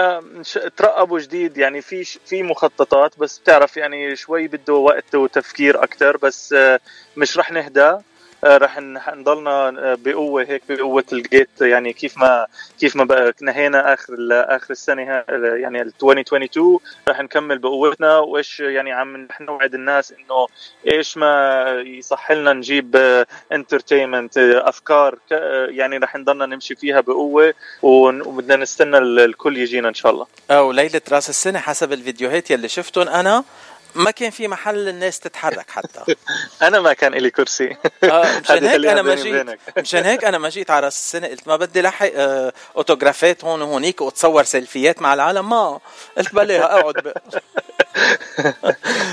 [0.43, 6.17] ش- ترقبوا جديد يعني في في مخططات بس بتعرف يعني شوي بده وقت وتفكير أكثر
[6.17, 6.79] بس آه،
[7.17, 7.97] مش رح نهدى.
[8.47, 12.47] رح ن- نضلنا آه، بقوة هيك بقوة الجيت يعني كيف ما
[12.79, 15.01] كيف ما بقى نهينا آخر آخر السنة
[15.31, 16.79] يعني ال 2022
[17.09, 18.17] رح نكمل بقوتنا.
[18.17, 20.47] وإيش يعني عم رح نوعد الناس إنه
[20.91, 22.95] إيش ما يصح لنا نجيب
[23.51, 27.53] entertainment أفكار آه، يعني رح نضلنا نمشي فيها بقوة.
[27.83, 30.27] وبدنا نستنى ال- الكل يجينا إن شاء الله.
[30.51, 33.43] أو ليلة رأس السنة حسب الفيديوهات يلي شفتهم أنا.
[33.97, 36.15] ما كان في محل الناس تتحرك حتى
[36.67, 39.59] أنا ما كان لي كرسي آه، مشان هيك أنا ما جيت.
[39.77, 43.61] مشان هيك أنا ما جيت على راس السنة قلت ما بدي لحق آه، autographات هون
[43.61, 45.79] وهونيك وأتصور selfieات مع العالم ما
[46.17, 47.13] قلت بلا أقعد.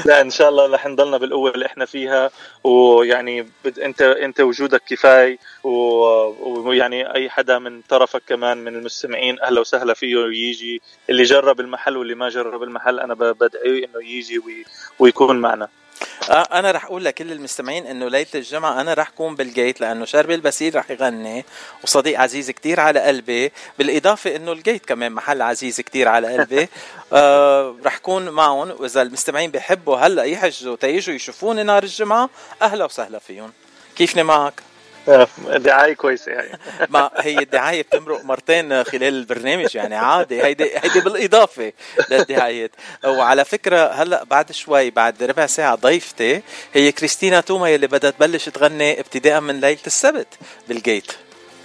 [0.04, 2.30] لا إن شاء الله رح نضلنا بالقوة اللي إحنا فيها
[2.64, 3.48] ويعني
[3.82, 10.16] أنت أنت وجودك كفاية ويعني أي حدا من طرفك كمان من المستمعين أهلا وسهلا فيه
[10.26, 14.64] يجي اللي جرب المحل واللي ما جرب المحل أنا بدعيه إنه يجي وي-
[14.98, 15.68] ويكون معنا.
[16.30, 20.74] أنا رح أقول لكل المستمعين إنه ليلة الجمعة أنا رح كون بالجيت لأنه شربي البسيل
[20.74, 21.44] رح يغني
[21.82, 26.68] وصديق عزيز كتير على قلبي بالإضافة إنه الجيت كمان محل عزيز كتير على قلبي.
[27.12, 32.30] آه رح كون معهم وإذا المستمعين بيحبوا هلأ يحجزوا تيجوا يشوفوني نهار الجمعة
[32.62, 33.52] أهلا وسهلا فيهم.
[33.96, 34.62] كيفني معك؟
[35.08, 36.58] آه، دعاية كويسة يعني.
[36.90, 41.72] ما هي الدعاية بتمرق مرتين خلال البرنامج يعني عادي هيدي هيدي بالإضافة
[42.10, 42.70] للدعايات.
[43.04, 48.48] وعلى فكرة هلأ بعد شوي بعد ربع ساعة ضيفتي هي كريستينا توما اللي بدها تبلش
[48.48, 50.28] تغني ابتداء من ليلة السبت
[50.68, 51.12] بالجيت.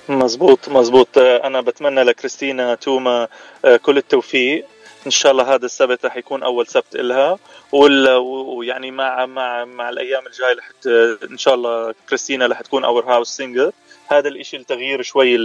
[0.10, 1.18] مزبوط مزبوط.
[1.18, 3.28] آه، أنا بتمنى لكريستينا توما
[3.66, 4.66] آه، كل التوفيق.
[5.06, 6.96] إن شاء الله هذا السبت رح يكون أول سبت
[7.72, 8.10] وال-
[8.58, 10.70] ويعني مع مع مع الأيام الجاية رح
[11.32, 13.72] إن شاء الله كريستينا رح تكون our house singer
[14.12, 15.36] هذا الإشي التغيير شوي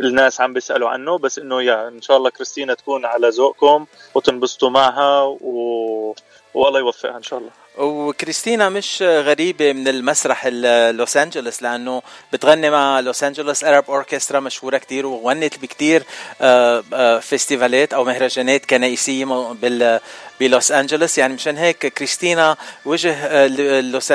[0.00, 4.70] الناس عم بيسألوا عنه بس إنه yeah إن شاء الله كريستينا تكون على ذوقكم وتنبسطوا
[4.70, 6.14] معها و...
[6.54, 7.50] والله يوفقها إن شاء الله.
[7.78, 12.02] وكريستينا مش غريبة من المسرح ال- لوس أنجلوس لأنه
[12.32, 16.02] بتغني مع لوس أنجلوس أرب أوركسترا مشهورة كتير وغنت بكتير
[16.40, 20.00] آه، آه، festivalات أو مهرجانات كنائسية م- بال-
[20.40, 21.18] بلوس أنجلوس.
[21.18, 23.46] يعني مشان هيك كريستينا وجه آه،
[23.80, 24.12] لوس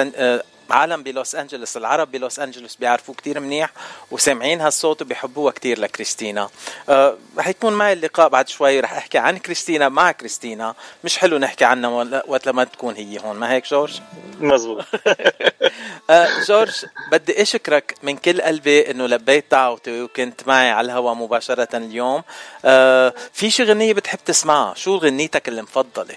[0.69, 3.69] عالم بلوس انجلوس العرب بلوس انجلوس بيعرفوه كتير منيح
[4.11, 6.49] وسامعين هالصوت وبيحبوها كتير لكريستينا.
[6.90, 10.76] آه، رح يكون معي اللقاء بعد شوي رح أحكي عن كريستينا مع كريستينا.
[11.03, 14.02] مش حلو نحكي عنها وقت لما تكون هي هون ما هيك جورج؟
[14.40, 14.85] مزبوط.
[16.10, 21.77] آه، جورج بدي أشكرك من كل قلبي إنه لبيت دعوتي وكنت معي على الهواء مباشرة
[21.77, 22.23] اليوم.
[22.65, 26.15] آه، في شي غنية بتحب تسمعها؟ شو غنيتك المفضلة؟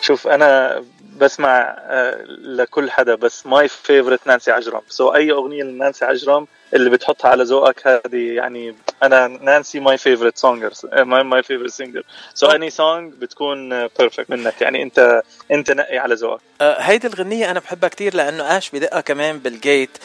[0.00, 0.84] شوف أنا
[1.18, 6.90] بسمع آه، لكل حدا بس my favorite نانسي عجرم so أي أغنية لنانسي عجرم اللي
[6.90, 10.72] بتحطها على ذوقك هذه يعني أنا نانسي my favorite singer
[11.04, 12.02] my favorite singer
[12.34, 14.60] so any song بتكون perfect منك.
[14.60, 16.40] يعني أنت أنت نقي على ذوقك.
[16.60, 19.98] آه، هيدي الغنية أنا بحبها كتير لأنه آش بدقها كمان بال Gate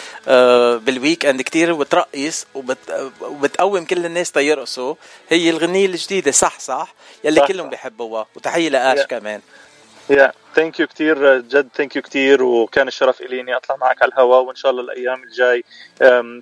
[0.85, 3.11] بال weekend كتير وبترقص وبت...
[3.21, 4.95] وبتقوم كل الناس تيرقصوا.
[5.29, 7.69] هي الغنية الجديدة صح صح؟ يلي صح، كلهم.
[7.69, 8.25] بيحبوها.
[8.35, 9.03] وتحية لآش يا.
[9.03, 9.41] كمان.
[10.09, 14.11] يا thank you كثير جد thank you كثير وكان الشرف لي إني أطلع معك على
[14.11, 15.63] الهواء وإن شاء الله الأيام الجاي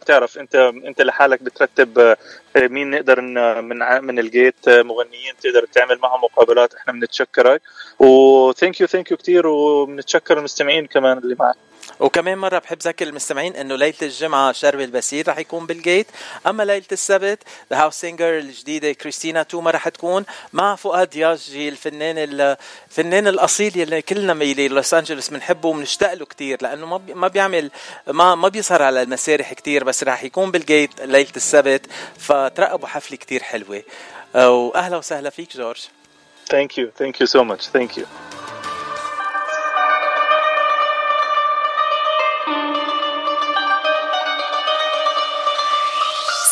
[0.06, 0.56] تعرف أنت
[0.86, 2.18] أنت لحالك بترتب أه،
[2.56, 3.22] مين نقدر
[3.62, 7.62] من من ال Gate أه، مغنيين تقدر تعمل معهم مقابلات إحنا بنتشكرك.
[8.00, 11.56] و thank you thank you كثير وبنتشكر المستمعين كمان اللي معك.
[12.02, 16.08] وكمان مرة بحب ذكر المستمعين إنه ليلة الجمعة شربي البسير رح يكون بال Gate.
[16.48, 17.40] أما ليلة السبت
[17.72, 22.58] the house singer الجديدة كريستينا توما رح تكون مع فؤاد ياجي الفنان ال-
[22.90, 27.72] الفنان الأصيل يلي كلنا ميلي لوس أنجلوس بنحبه وبنشتاق له كثير لأنه ما ما بيعمل
[28.08, 31.86] ما ما بيظهر على المسارح كثير بس رح يكون بال Gate ليلة السبت.
[32.20, 33.84] فترقبوا حفلة كثير حلوة.
[34.36, 35.82] أه، واهلا وسهلا فيك جورج.
[36.50, 38.06] thank you thank you so much thank you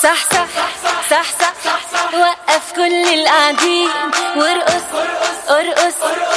[0.10, 0.32] صح
[1.10, 1.52] صح صح
[1.94, 3.90] صح وقف كل القاعدين.
[4.36, 4.84] وارقص
[5.50, 5.96] ارقص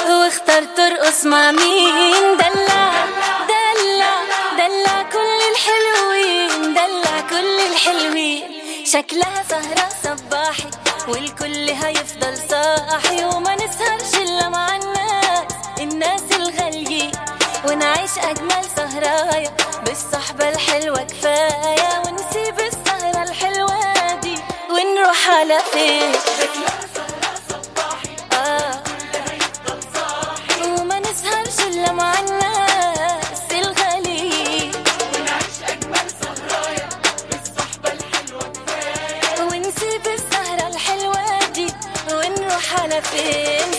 [0.08, 2.92] واختار ترقص مع مين؟ دلع
[3.48, 4.14] دلع
[4.58, 8.42] دلع كل الحلوين دلع كل الحلوين.
[8.86, 10.70] شكلها سهرة صباحي
[11.08, 13.24] والكل هيفضل صاحي.
[13.24, 15.46] وما نسهرش إلا مع الناس
[15.80, 17.12] الناس الغاليين
[17.68, 19.52] ونعيش أجمل سهرايا
[19.86, 22.02] بالصحبة الحلوة كفاية.
[22.06, 22.60] ونسيب
[24.82, 26.12] ونروح على فين
[28.32, 28.82] آه.
[30.80, 33.40] وما نسهرش إلا مع الناس
[35.14, 36.88] ونعيش اجمل سهرايا
[37.30, 41.66] بالصحبة الحلوة كفاية ونسيب السهرة الحلوة دي
[42.12, 43.72] ونروح على فين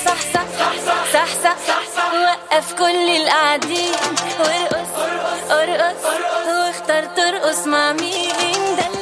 [2.13, 3.91] وقف كل القاعدين
[4.39, 4.91] وارقص
[5.51, 6.05] ارقص
[6.47, 8.92] واختار ترقص مع مين؟ دلع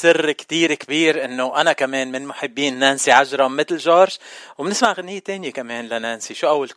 [0.00, 4.18] سر كتير كبير إنه أنا كمان من محبين نانسي عجرم مثل جورج
[4.58, 6.34] وبنسمع غنية تانية كمان لنانسي.
[6.34, 6.70] شو أول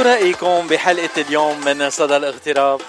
[0.00, 2.80] شو رأيكم بحلقة اليوم من صدى الاغتراب؟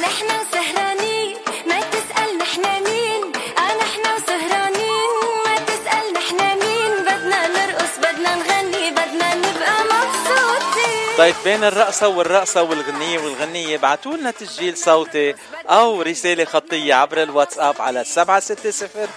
[0.00, 3.32] نحن سهرانين ما تسأل نحن مين.
[3.58, 5.10] آه نحن سهرانين
[5.46, 6.92] ما تسأل نحن مين.
[7.02, 11.16] بدنا نرقص بدنا نغني بدنا نبقى مبسوطين.
[11.18, 15.34] طيب بين الرقصة والرقصة والغنية والغنية ابعتوا لنا تسجيل صوتي
[15.66, 19.08] أو رسالة خطية عبر الواتساب على 760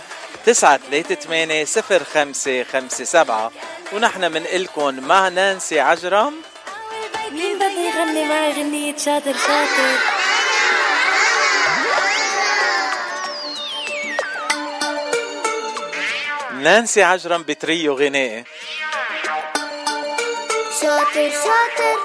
[0.45, 3.51] 938 0557
[3.93, 6.33] ونحن منقلكم مع نانسي عجرم.
[7.31, 9.97] مين بده يغني معي غنية شاطر شاطر.
[16.53, 18.43] نانسي عجرم بتريو غنائي
[20.81, 21.97] شاطر شاطر.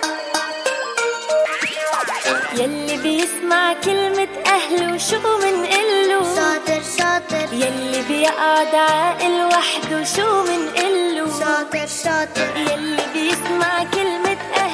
[2.54, 7.52] يلي بيسمع كلمة أهله شو منقله شاطر شاطر.
[7.52, 12.56] يلي بيقعد عاقل وحده شو منقله شاطر شاطر.
[12.56, 14.73] يلي بيسمع كلمة أهله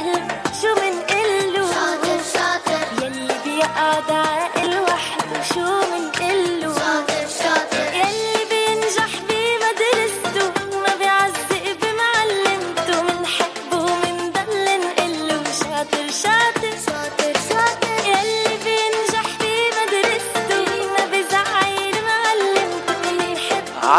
[3.75, 6.20] بيقعد عاقل وحده شو منقله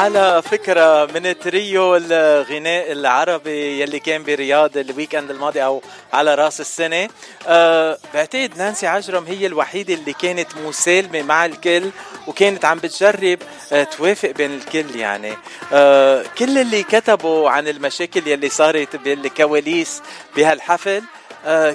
[0.01, 5.81] على فكرة من تريو الغناء العربي يلي كان برياض الويكند الماضي أو
[6.13, 7.09] على رأس السنة.
[7.47, 11.89] أه بعتقد نانسي عجرم هي الوحيدة اللي كانت مسالمة مع الكل
[12.27, 13.39] وكانت عم بتجرب
[13.71, 15.33] أه توافق بين الكل يعني.
[15.73, 20.01] أه كل اللي كتبوا عن المشاكل يلي صارت بالكواليس
[20.35, 21.03] بهالحفل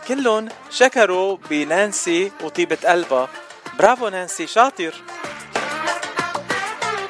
[0.09, 3.29] كلهم شكروا بنانسي وطيبة قلبها.
[3.79, 4.95] برافو نانسي شاطر.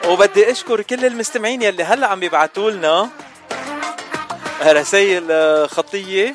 [0.09, 3.09] وبدي أشكر كل المستمعين يلي هلأ عم بيبعتوا لنا.
[4.63, 5.25] رسائل
[5.69, 6.35] خطيه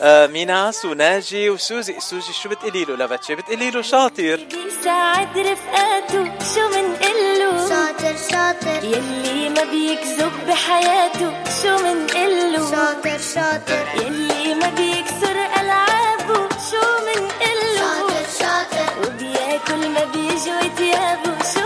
[0.00, 2.00] آه، ميناس وناجي وسوزي.
[2.00, 4.40] سوزي شو بتقولي له لبتشي؟ بتقولي له شاطر.
[4.50, 6.24] بيساعد رفقاته
[6.54, 8.84] شو منقله شاطر شاطر.
[8.84, 11.32] يلي ما بيكذب بحياته
[11.62, 13.84] شو منقله شاطر شاطر.
[13.94, 18.90] يلي ما بيكسر ألعابه شو منقله شاطر شاطر.
[19.02, 21.65] وبياكل ما بيجوي تيابه شو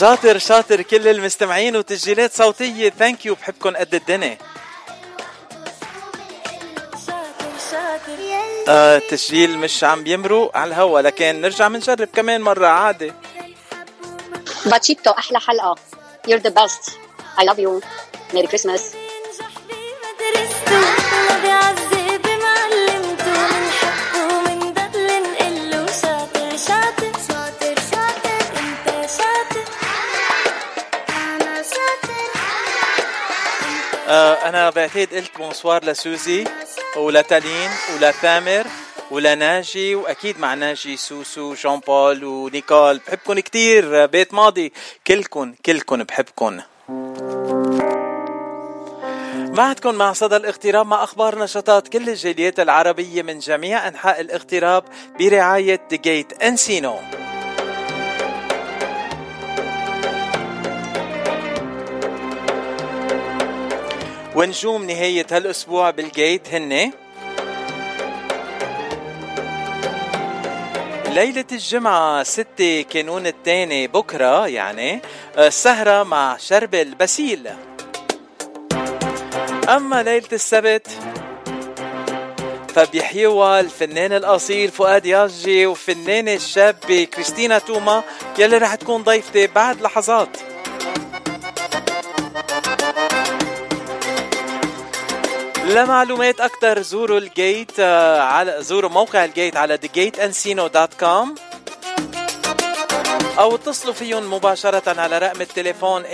[0.00, 2.90] شاطر شاطر كل المستمعين وتسجيلات صوتية.
[2.90, 4.38] thank you بحبكم قد الدنيا.
[7.06, 12.66] شاطر شاطر يلي آه التسجيل مش عم بيمرق على الهوا لكن نرجع بنجرب كمان مرة
[12.66, 13.12] عادي
[14.66, 15.74] باتشيتو أحلى حلقة.
[16.28, 16.90] You're the best.
[17.38, 17.82] I love you.
[18.34, 18.82] Merry Christmas.
[34.10, 36.44] أنا بعتقد قلت bonsoir لسوزي
[36.96, 38.66] ولتالين ولثامر
[39.10, 43.00] ولناجي وأكيد مع ناجي سوسو جون بول ونيكول.
[43.06, 44.72] بحبكم كتير بيت ماضي.
[45.06, 46.60] كلكم كلكم بحبكم
[49.56, 54.84] بعدكم مع صدى الاغتراب مع أخبار نشاطات كل الجاليات العربية من جميع أنحاء الاغتراب
[55.18, 56.98] برعاية Gate Encino.
[64.40, 66.92] ونجوم نهاية هالأسبوع بالجيت هن.
[71.08, 75.02] ليلة الجمعة 6 كانون الثاني بكرة يعني
[75.38, 77.50] السهرة مع شرب البسيل.
[79.68, 80.88] أما ليلة السبت
[82.74, 88.02] فبيحيوها الفنان الأصيل فؤاد ياجي وفنانة الشابة كريستينا توما
[88.38, 90.49] يلي رح تكون ضيفتي بعد لحظات.
[95.70, 101.28] لمعلومات أكثر زوروا ال Gate آه، على زوروا موقع ال Gate على thegateencino.com
[103.38, 106.08] أو اتصلوا فيهم مباشرة على رقم التليفون 818-788-9800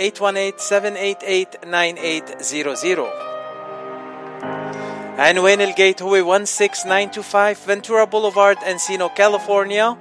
[5.19, 9.97] عنوان ال Gate هو 16925 Ventura Boulevard Encino كاليفورنيا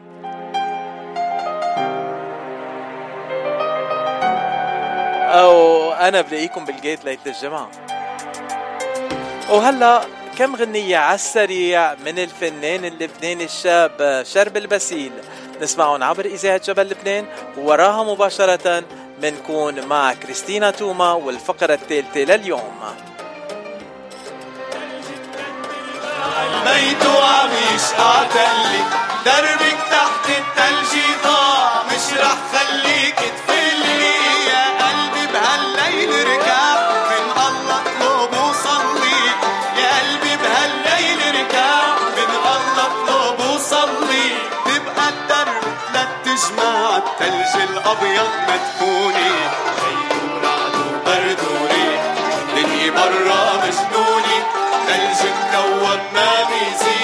[5.41, 7.71] أو أنا بلاقيكم بالجيت ليلة الجمعة.
[9.51, 10.01] وهلا
[10.39, 15.13] كم غنية على السريع من الفنان اللبناني الشاب شرب البسيل؟
[15.61, 17.27] نسمعهم عبر إذاعة جبل لبنان
[17.59, 18.85] ووراها مباشرة
[19.23, 22.81] منكون مع كريستينا توما والفقرة الثالثة لليوم.
[26.65, 28.85] بيت وعم يشقعتلي
[29.27, 30.93] دربك تحت التلج
[46.37, 49.31] جماع التلج الأبيض مدفوني.
[49.83, 52.03] ليل ورعد وبرد وريح
[52.57, 54.39] دنيا برا مجنوني
[54.87, 56.96] ثلج مكون ما بيزيد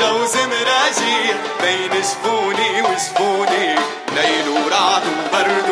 [0.00, 3.74] جوز مراجيح بين جفوني وجفوني
[4.16, 5.69] ليل ورعد وبرد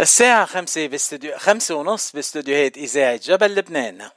[0.00, 4.08] الساعة خمسة باستوديو خمسة ونص باستوديوهات إذاعة جبل لبنان.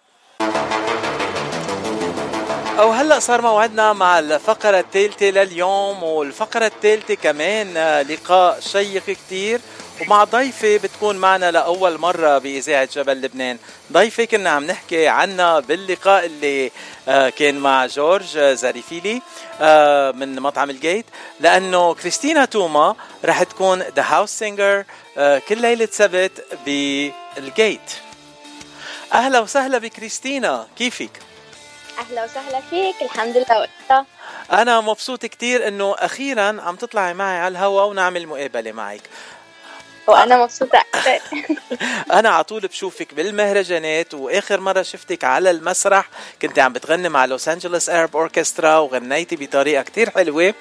[2.80, 9.60] أو هلأ صار موعدنا مع الفقرة الثالثة لليوم والفقرة الثالثة كمان آه، لقاء شيق كتير.
[10.02, 13.58] ومع ضيفة بتكون معنا لأول مرة بإذاعة جبل لبنان.
[13.92, 16.72] ضيفة كنا عم نحكي عنها باللقاء اللي
[17.08, 19.22] آه، كان مع جورج زاريفيلي
[19.62, 21.06] آه، من مطعم ال Gate.
[21.40, 22.96] لأنه كريستينا توما
[23.26, 24.84] رح تكون the house singer
[25.18, 27.92] كل ليلة سبت بال Gate.
[29.14, 30.68] أهلا وسهلا بكريستينا.
[30.78, 31.20] كيفك؟
[32.00, 32.96] أهلا وسهلا فيك.
[33.02, 33.60] الحمد لله.
[33.60, 34.06] وأنت؟
[34.52, 39.02] أنا مبسوط كتير إنه أخيرا عم تطلعي معي على الهوا ونعمل مقابلة معك.
[40.08, 41.22] وأنا مبسوطة أكثر.
[42.20, 46.10] أنا على طول بشوفك بالمهرجانات وآخر مرة شفتك على المسرح
[46.42, 50.54] كنت عم بتغني مع Los Angeles Arab Orchestra وغنيتي بطريقة كتير حلوة.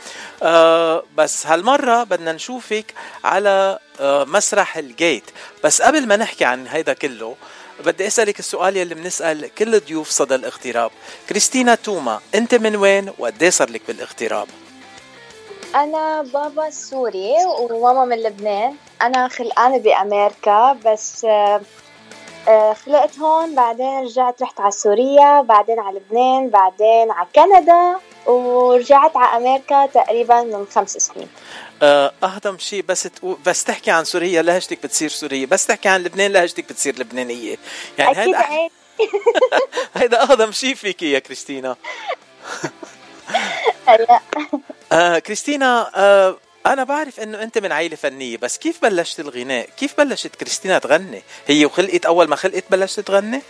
[0.42, 2.94] آه بس هالمرة بدنا نشوفك
[3.24, 5.24] على آه مسرح ال Gate
[5.64, 7.36] بس قبل ما نحكي عن هيدا كله
[7.84, 10.90] بدي أسألك السؤال يلي بنسأل كل ضيوف صدى الاغتراب.
[11.28, 14.48] كريستينا توما أنت من وين؟ وقد إيه صار لك بالاغتراب؟
[15.74, 18.76] أنا بابا سوري وماما من لبنان.
[19.02, 21.60] أنا خلقانه بأمريكا بس آه،
[22.48, 29.16] آه، خلقت هون بعدين رجعت رحت على سوريا بعدين على لبنان بعدين على كندا ورجعت
[29.16, 31.28] على أمريكا تقريبا من خمس سنين.
[31.82, 35.46] آه، أهضم شيء بس تقول بس تحكي عن سوريا لهجتك بتصير سورية.
[35.46, 37.56] بس تحكي عن لبنان لهجتك بتصير لبنانية.
[37.98, 38.70] يعني عيب
[39.94, 41.76] هيدا أهضم شيء فيكي يا كريستينا.
[44.92, 46.36] آه كريستينا آه
[46.66, 51.22] أنا بعرف إنه أنت من عائله فنية بس كيف بلشت الغناء؟ كيف بلشت كريستينا تغني؟
[51.46, 53.42] هي وخلقت أول ما خلقت بلشت تغني؟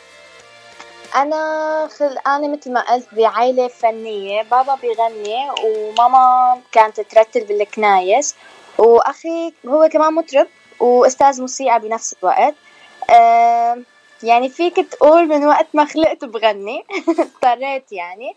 [1.17, 8.35] أنا خلقانه مثل ما قلت بعائله فنية بابا بيغني وماما كانت ترتل بالكنايس
[8.79, 10.47] وأخي هو كمان مطرب
[10.81, 12.55] وأستاذ موسيقى بنفس الوقت.
[13.11, 13.79] آه
[14.23, 18.37] يعني فيك تقول من وقت ما خلقت بغني اضطريت يعني.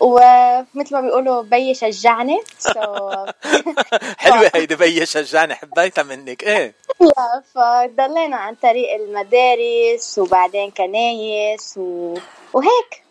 [0.00, 2.40] ومثل ما بيقولوا بيي شجعني.
[2.58, 3.26] سو
[4.18, 6.42] حلوة هيدي بيا شجعني حبيتها منك.
[6.44, 6.74] إيه.
[7.00, 12.14] يا فضلينا عن طريق المدارس وبعدين كنايس و...
[12.52, 13.02] وهيك.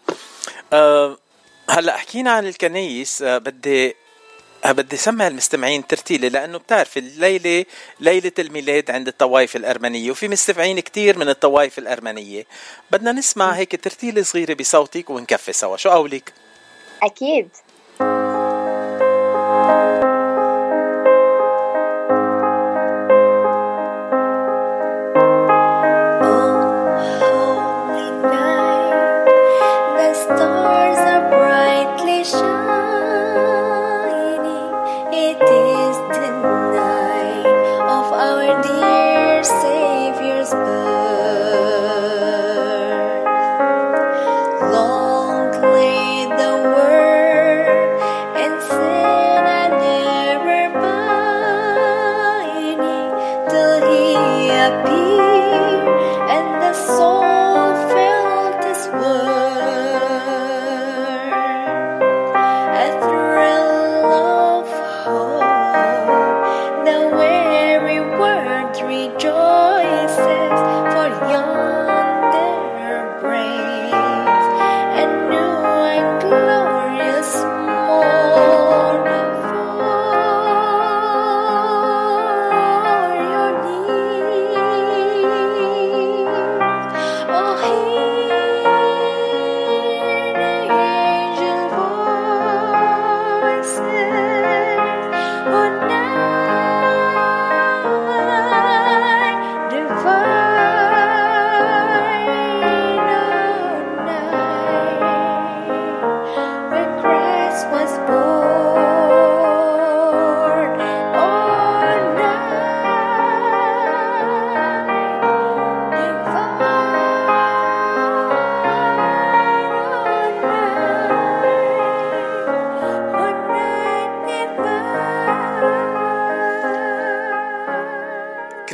[0.74, 1.18] آه
[1.70, 3.22] هلأ حكينا عن الكنايس.
[3.22, 3.96] آه بدي
[4.66, 7.66] أه بدي سمع المستمعين ترتيلة لأنه بتعرف الليلة
[8.00, 12.46] ليلة الميلاد عند الطوائف الأرمنية وفي مستمعين كتير من الطوائف الأرمنية.
[12.92, 15.78] بدنا نسمع هيك ترتيلة صغيرة بصوتك ونكفي سوا.
[15.78, 16.34] شو قولك؟
[17.04, 17.50] أكيد.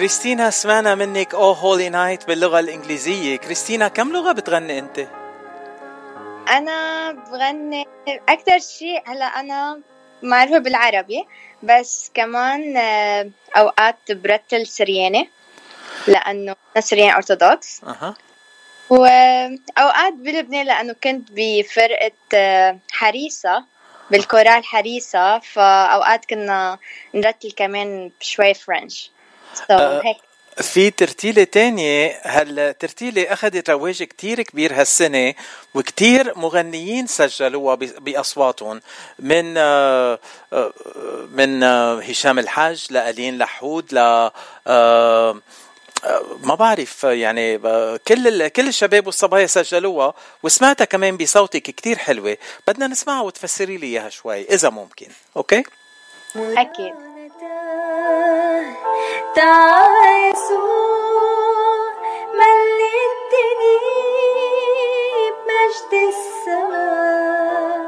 [0.06, 3.36] كريستينا سمعنا منك O Holy Night باللغة الإنجليزية.
[3.36, 5.07] كريستينا كم لغة بتغني أنت؟
[6.49, 7.88] أنا بغني
[8.30, 9.82] أكتر شيء هلا أنا
[10.23, 11.26] معروفة بالعربي
[11.64, 15.30] بس كمان آه، أوقات برتل سرياني
[16.07, 17.82] لأنه أنا سرياني أرثوذكس.
[17.84, 18.15] أها.
[18.90, 23.65] وأوقات بلبنان لأنه كنت بفرقة آه، حريصة
[24.11, 26.77] بالكورال حريصة فأوقات كنا
[27.14, 29.15] نرتل كمان شوي فرنش
[29.57, 30.18] so آه، هيك.
[30.61, 32.19] في ترتيلة تانية.
[32.23, 35.34] هالترتيلة أخذت رواج كتير كبير هالسنة
[35.73, 38.82] وكتير مغنيين سجلوها بأصواتهم.
[39.19, 40.19] من آه،
[40.53, 40.73] آه،
[41.32, 41.64] من
[42.10, 44.30] هشام الحاج لألين لحود ل
[46.44, 47.57] ما بعرف يعني
[48.07, 50.14] كل كل الشباب والصبايا سجلوها
[50.44, 52.38] وسمعتها كمان بصوتك كتير حلوة.
[52.68, 55.07] بدنا نسمعها وتفسري لي إياها شوي إذا ممكن.
[55.38, 55.64] أوكي؟
[56.36, 57.15] أكيد.
[59.36, 61.94] تعال يسوع
[62.40, 63.78] مليتني
[65.46, 67.86] بمجد السماء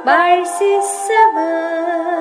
[0.04, 2.11] بعرس السماء.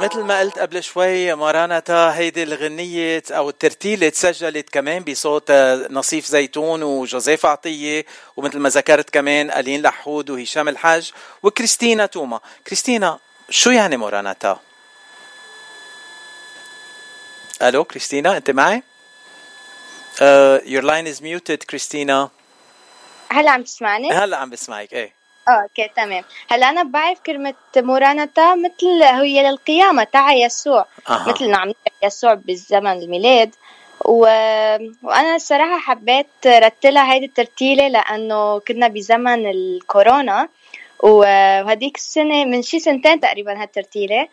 [0.00, 6.26] مثل ما قلت قبل شوي ماراناتا هيدي الغنية أو الترتيلة تسجلت كمان بصوت آه، نصيف
[6.26, 8.06] زيتون وجوزيف عطية
[8.36, 11.12] ومثل ما ذكرت كمان ألين لحود وهشام الحاج
[11.42, 13.18] وكريستينا توما كريستينا
[13.50, 14.60] شو يعني ماراناتا؟
[17.62, 18.82] ألو كريستينا أنت معي؟
[20.16, 22.30] Uh, your line is muted كريستينا
[23.30, 26.24] هلا عم تسمعني؟ هلا عم بسمعك إيه آه okay تمام.
[26.50, 30.86] هلا أنا بعرف كلمة مرانتا مثل هي للقيامة تاع يسوع.
[31.10, 31.28] أها.
[31.28, 31.72] مثل نعم
[32.02, 33.54] يسوع بالزمن الميلاد.
[34.04, 34.20] و...
[35.02, 40.48] وأنا الصراحة حبيت رتلها هيدي الترتيلة لأنه كنا بزمن الكورونا.
[41.02, 44.28] وهديك السنة من شي سنتين تقريبا هالترتيلة.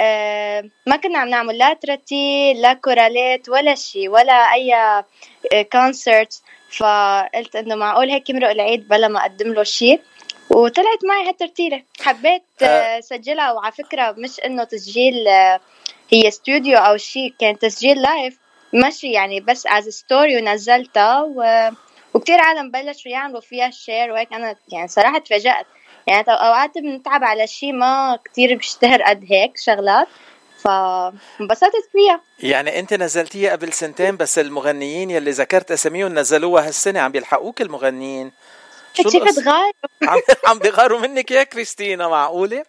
[0.00, 5.02] آه، ما كنا عم نعمل لا ترتيل لا كورالات ولا شي ولا أي
[5.72, 9.98] concert فقلت إنه معقول هيك يمرق العيد بلا ما أقدم له شي.
[10.60, 15.60] وطلعت معي هالترتيلة حبيت آه، سجلها وعلى فكرة مش إنه تسجيل آه،
[16.12, 18.38] هي استوديو أو شي كان تسجيل live
[18.72, 21.70] ماشي يعني بس as story ونزلتها و...
[22.14, 24.32] وكتير عالم بلشوا يعملوا فيها share وهيك.
[24.32, 25.66] أنا يعني صراحة تفاجأت.
[26.06, 30.08] يعني أوقات بنتعب على شيء ما كتير بيشتهر قد هيك شغلات
[30.64, 32.20] فانبسطت فيها.
[32.50, 38.32] يعني أنت نزلتيها قبل سنتين بس المغنيين يلي ذكرت أساميهم نزلوها هالسنة عم بيلحقوك المغنيين؟
[38.94, 39.20] شو
[40.46, 42.64] عم بيغاروا منك يا كريستينا معقولة؟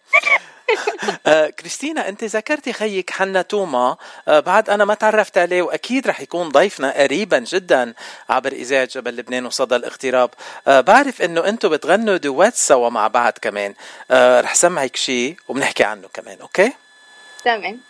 [1.26, 3.96] آه كريستينا أنت ذكرتي خيك حنا توما.
[4.28, 7.94] آه بعد أنا ما تعرفت عليه وأكيد رح يكون ضيفنا قريبا جدا
[8.28, 10.30] عبر اذاعه جبل لبنان وصدى الاغتراب.
[10.68, 13.74] آه بعرف إنه أنتم بتغنوا دوات سوا مع بعض كمان.
[14.10, 16.72] آه رح سمعك شيء وبنحكي عنه كمان أوكي؟
[17.44, 17.80] تمام.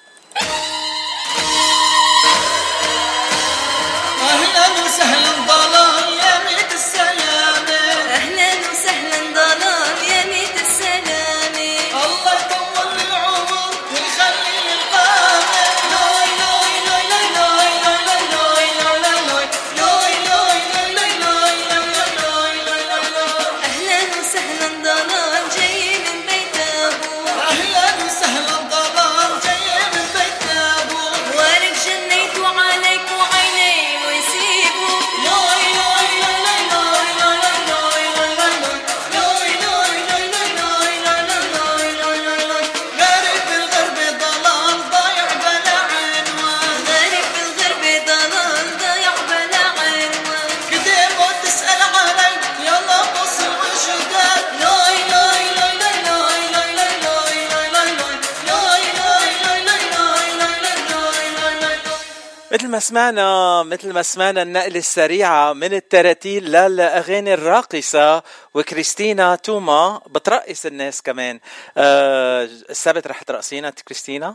[62.53, 68.23] مثل ما سمعنا مثل ما سمعنا النقلة السريعة من التراتيل للأغاني الراقصة
[68.55, 71.41] وكريستينا توما بترقص الناس كمان
[71.77, 74.35] آه السبت رح ترقصينا كريستينا؟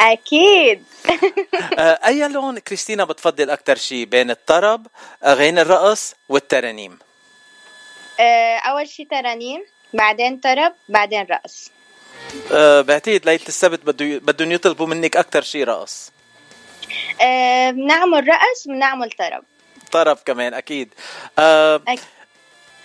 [0.00, 0.84] أكيد
[1.78, 4.86] آه أي لون كريستينا بتفضل أكتر شيء بين الطرب
[5.24, 6.98] أغاني الرقص والترانيم؟
[8.20, 9.64] آه، أول شي ترانيم
[9.94, 11.70] بعدين طرب بعدين رقص
[12.52, 16.15] آه بعتقد ليلة السبت بده بدهم يطلبوا منك أكتر شيء رقص
[17.22, 19.44] آه، بنعمل رقص بنعمل طرب.
[19.92, 20.94] طرب كمان أكيد.
[21.38, 22.00] آه أكيد.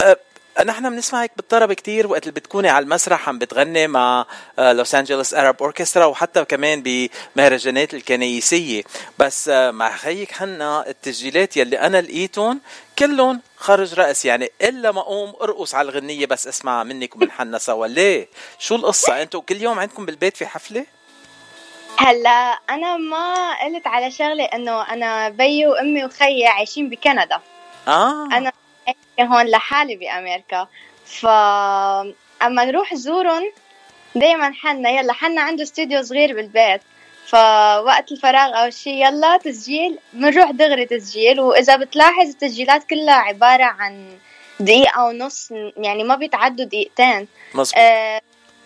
[0.02, 0.18] آه،
[0.66, 4.26] نحن بنسمعك بالطرب كتير وقت اللي بتكوني على المسرح عم بتغني مع
[4.58, 6.84] Los Angeles Arab Orchestra وحتى كمان
[7.36, 8.84] بمهرجانات الكنيسية.
[9.20, 12.62] بس آه، مع خيك حنا التسجيلات يلي أنا لقيتهم
[13.00, 14.26] كلهم خرج رقص.
[14.26, 17.88] يعني إلا ما أقوم أرقص على الغنية بس اسمعها منك ومن حنا سوا.
[17.88, 18.28] ليه؟
[18.60, 20.86] شو القصة؟ أنتوا كل يوم عندكم بالبيت في حفلة؟
[21.98, 27.40] هلا أنا ما قلت على شغلة إنه أنا بيي وأمي وخيي عايشين بكندا.
[27.88, 28.26] آه.
[28.26, 28.52] أنا
[29.20, 30.68] هون لحالي بأمريكا.
[31.06, 33.52] ف أما نروح زورهم
[34.16, 36.82] دايما حنا يلا حنا عنده استوديو صغير بالبيت.
[37.28, 40.00] فوقت الفراغ أو شيء يلا تسجيل.
[40.14, 44.18] بنروح دغري تسجيل وإذا بتلاحظ التسجيلات كلها عبارة عن
[44.60, 47.28] دقيقة ونص يعني ما بيتعدوا دقيقتين.
[47.54, 47.78] مظبوط.
[47.78, 48.22] آه،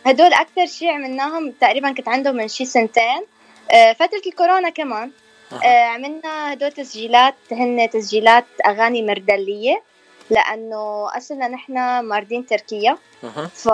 [0.05, 3.25] هدول أكثر شيء عملناهم تقريبا كنت عندهم من شي سنتين.
[3.71, 5.11] آه، فترة الكورونا كمان.
[5.63, 9.81] آه، عملنا هدول تسجيلات هن تسجيلات أغاني مردلية
[10.29, 12.97] لأنه أصلنا نحن ماردين تركيا.
[13.53, 13.65] ف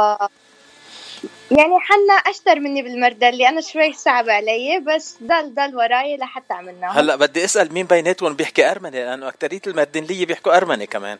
[1.51, 6.97] يعني حنا أشطر مني بالمردلي أنا شوي صعب علي بس ضل ضل وراي لحتى عملناهم.
[6.97, 11.17] هلأ بدي أسأل مين بيناتهم بيحكي أرمني؟ لأنه أكترية المردنليه بيحكوا أرمني كمان.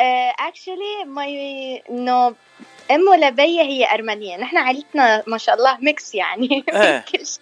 [0.00, 2.34] اكشلي ماي إنه
[2.90, 4.36] أمه لبية هي أرمنية.
[4.36, 6.64] نحن عائلتنا ما شاء الله ميكس يعني.
[6.72, 7.04] إيه.
[7.12, 7.40] كل شيء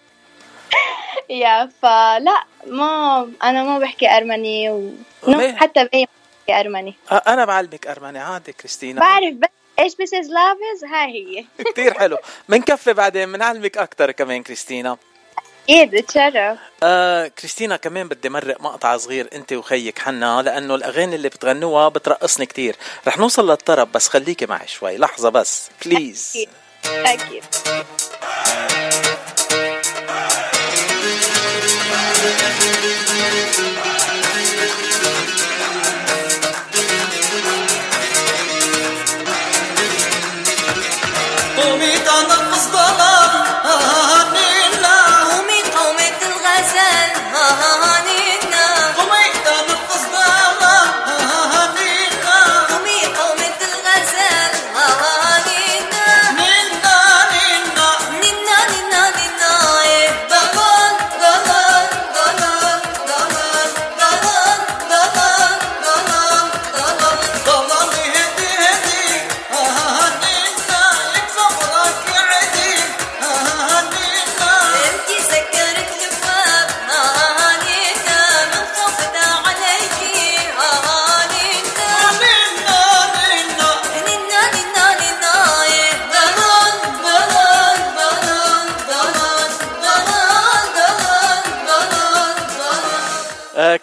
[1.29, 4.91] يا فلا ما أنا ما بحكي أرمني و...
[5.55, 6.07] حتى ما بحكي
[6.49, 6.95] أرمني.
[7.11, 8.19] آه، أنا بعلمك أرمني.
[8.19, 8.99] عادي كريستينا.
[9.01, 9.49] بعرف بس
[9.79, 11.45] إيش بس لافز هاي هي.
[11.63, 12.17] كتير حلو.
[12.49, 14.97] منكفي بعدين منعلمك أكثر كمان كريستينا.
[15.69, 21.29] أكيد اتشرف آه كريستينا كمان بدي مرق مقطع صغير أنت وخيك حنا لأنه الأغاني اللي
[21.29, 22.75] بتغنوها بترقصني كتير.
[23.07, 24.97] رح نوصل للطرب بس خليكي معي شوي.
[24.97, 26.49] لحظة بس بليز أكيد
[26.85, 27.43] أكيد.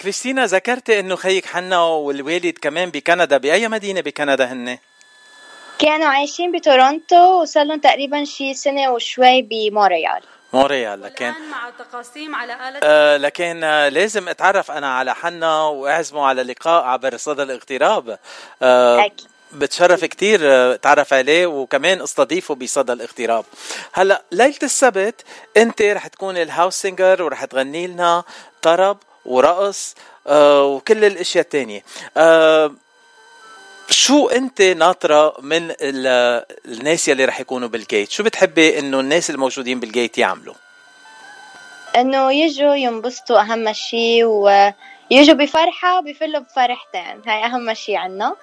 [0.06, 4.78] كريستينا ذكرتي إنه خيك حنا والوالد كمان بكندا بأي مدينة بكندا هن؟
[5.78, 10.22] كانوا عايشين بتورونتو وصار لهم تقريبا شي سنة وشوي بمونريال.
[10.52, 16.26] مونريال لكن مع التقاسيم على آلة آه لكن آه لازم أتعرف أنا على حنا وأعزمه
[16.26, 18.18] على لقاء عبر صدى الاغتراب.
[18.62, 19.20] آه أكيد.
[19.52, 23.44] بتشرف كتير آه، اتعرف عليه وكمان أستضيفه بصدى الاغتراب.
[23.92, 25.24] هلأ ليلة السبت
[25.56, 28.24] أنت رح تكون ال house singer ورح تغني لنا
[28.62, 29.94] طرب ورقص
[30.26, 31.82] آه وكل الأشياء التانية.
[32.16, 32.74] آه
[33.90, 39.80] شو أنت ناطرة من ال- الناس يلي رح يكونوا بالجيت شو بتحبي إنه الناس الموجودين
[39.80, 40.54] بالجيت يعملوا؟
[41.96, 47.22] إنه يجوا ينبسطوا أهم شي ويجوا بفرحة وبيفلوا بفرحتين.
[47.26, 48.36] هاي أهم شي عنا.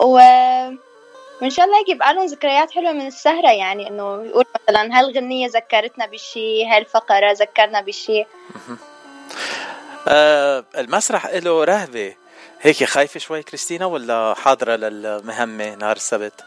[0.00, 0.12] و
[1.42, 6.06] وان شاء الله يبقى لهم ذكريات حلوة من السهرة يعني إنه يقول مثلا هالغنية ذكرتنا
[6.06, 8.24] بشي؟ هالفقرة ذكرنا بشي؟
[10.08, 12.14] آه المسرح له رهبة
[12.60, 16.44] هيك خايفة شوي كريستينا ولا حاضرة للمهمة نهار السبت؟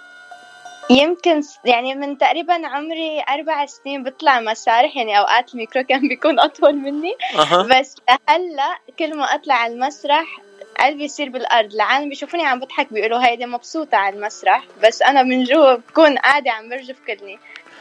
[0.90, 6.76] يمكن يعني من تقريبا عمري أربع سنين بطلع مسارح يعني أوقات الميكرو كان بيكون أطول
[6.76, 7.64] مني أها.
[7.64, 10.42] بس لهلا كل ما أطلع على المسرح
[10.80, 15.44] قلبي يصير بالأرض العالم بيشوفوني عم بضحك بيقولوا هيدي مبسوطة على المسرح بس أنا من
[15.44, 17.40] جوا بكون قاعدة عم برجف كلني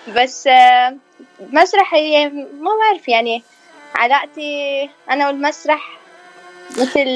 [0.09, 0.97] بس آه،
[1.41, 3.43] مسرح هي ما بعرف يعني
[3.95, 6.03] علاقتي أنا والمسرح
[6.71, 7.07] مثل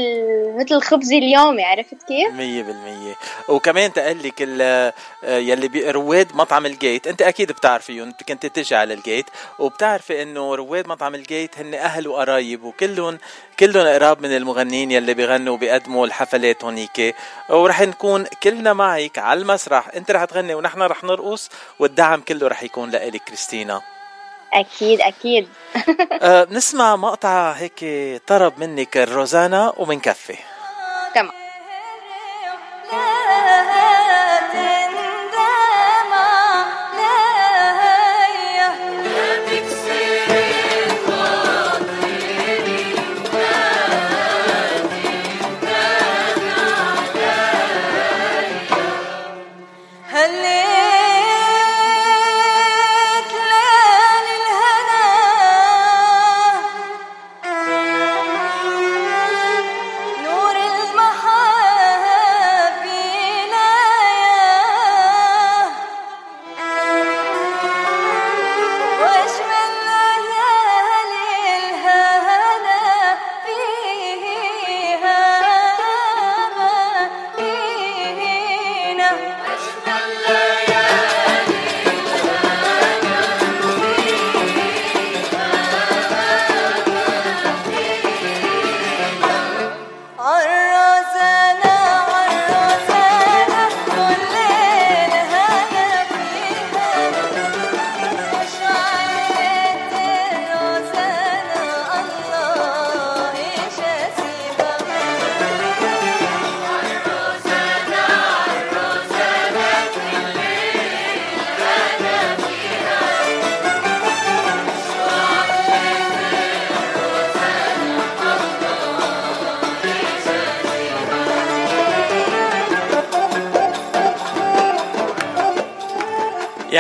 [0.56, 3.14] مثل خبزي اليومي عرفت كيف؟ مية بالمية.
[3.48, 4.92] وكمان تقلك آه،
[5.24, 9.26] يلي رواد مطعم الجيت أنت أكيد بتعرفيهم كنت تجي على الجيت
[9.58, 13.18] وبتعرفي إنه رواد مطعم الجيت هن أهل وقرايب وكلهم
[13.60, 17.14] كلهم قراب من المغنيين يلي بيغنوا وبيقدموا الحفلات هونيك.
[17.48, 19.88] ورح نكون كلنا معك على المسرح.
[19.96, 23.95] أنت رح تغني ونحن رح نرقص والدعم كله رح يكون لإلك كريستينا.
[24.56, 25.48] أكيد أكيد
[26.22, 27.84] أه نسمع مقطع هيك
[28.26, 30.36] طرب منك الروزانا ومنكفي
[31.14, 31.32] تمام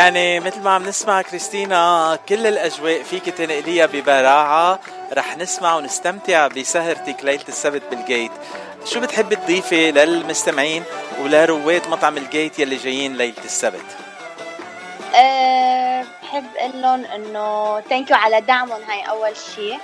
[0.06, 4.80] يعني مثل ما عم نسمع كريستينا كل الأجواء فيك تنقليها ببراعة.
[5.12, 8.30] رح نسمع ونستمتع بسهرتك ليلة السبت بالجيت.
[8.84, 10.84] شو بتحبي تضيفي للمستمعين
[11.22, 13.84] ولرواد مطعم الجيت يلي جايين ليلة السبت؟
[15.14, 19.78] أه بحب أقول لهم انه thanks على دعمهم هاي أول شيء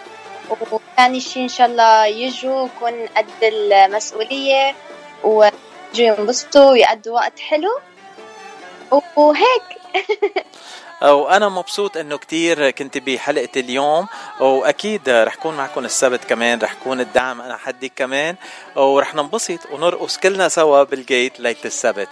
[0.71, 4.75] وثاني شيء إن شاء الله يجوا يكون قد المسؤولية
[5.25, 5.53] ويجوا
[5.95, 7.81] ينبسطوا ويقضوا وقت حلو.
[9.17, 9.82] وهيك.
[11.03, 14.07] وأنا مبسوط إنه كتير كنت بحلقة اليوم
[14.41, 18.37] وأكيد رح كون معكم السبت كمان رح كون الدعم أنا حدك كمان
[18.77, 22.09] ورح ننبسط ونرقص كلنا سوا بالجيت ليلة السبت.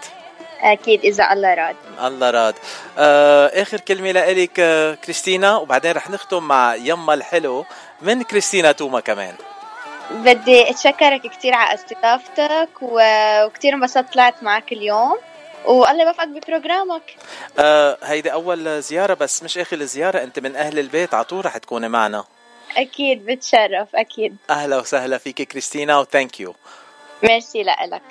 [0.60, 1.76] أكيد إذا الله راد.
[2.04, 2.54] الله راد.
[2.98, 7.64] آه آخر كلمة لإلك آه كريستينا وبعدين رح نختم مع يما الحلو
[8.02, 9.34] من كريستينا توما كمان.
[10.10, 15.18] بدي أتشكرك كثير على استضافتك وكثير انبسطت طلعت معك اليوم.
[15.64, 17.16] والله يوفقك ببروجرامك.
[17.58, 21.56] آه هيدي أول زيارة بس مش آخر الزياره أنت من أهل البيت على طول رح
[21.56, 22.24] تكوني معنا.
[22.76, 24.36] أكيد بتشرف أكيد.
[24.50, 26.54] أهلا وسهلا فيك كريستينا وثانك يو
[27.22, 28.02] ميرسي لك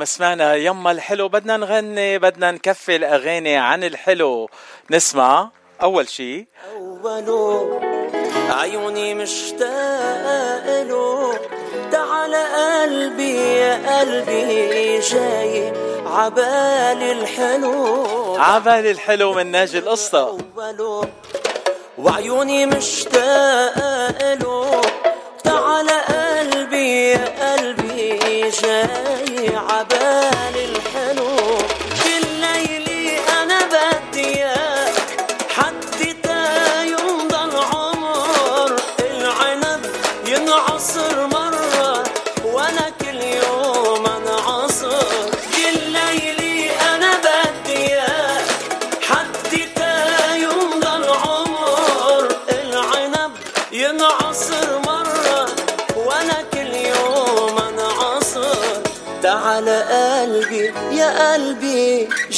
[0.00, 4.50] ما سمعنا يما الحلو بدنا نغني بدنا نكفي الأغاني عن الحلو.
[4.90, 5.50] نسمع
[5.82, 6.46] أول شيء
[6.76, 7.80] أوله
[8.50, 11.38] عيوني مشتاق له.
[11.92, 15.72] تعال قلبي يا قلبي جاي
[16.06, 18.36] عبالي الحلو.
[18.36, 20.38] عبال الحلو من ناجي القصة.
[21.98, 24.80] وعيوني مشتاق له.
[25.44, 27.59] تعال قلبي يا قلبي
[28.62, 30.29] جاي عبالي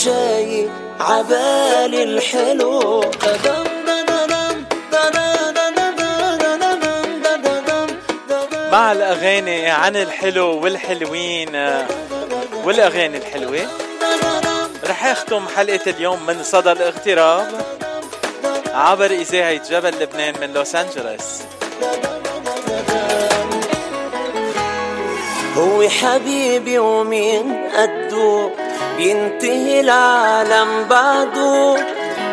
[0.05, 0.69] جاي
[1.01, 3.01] عبالي الحلو.
[3.01, 3.73] ددم
[8.73, 11.49] مع الاغاني عن الحلو والحلوين
[12.65, 13.67] والاغاني الحلوه
[14.85, 17.47] رح اختم حلقه اليوم من صدى الاغتراب
[18.75, 21.43] عبر اذاعه جبل لبنان من لوس انجلوس
[25.57, 28.51] هو حبيبي ومين قده
[28.97, 31.77] بينتهي العالم بعده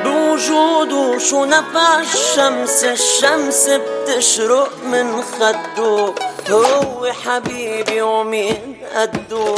[0.03, 6.14] بوجوده شو نفع الشمس الشمس بتشرق من خده.
[6.49, 9.56] هو حبيبي ومين قده.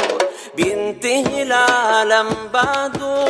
[0.56, 3.26] بينتهي العالم بعده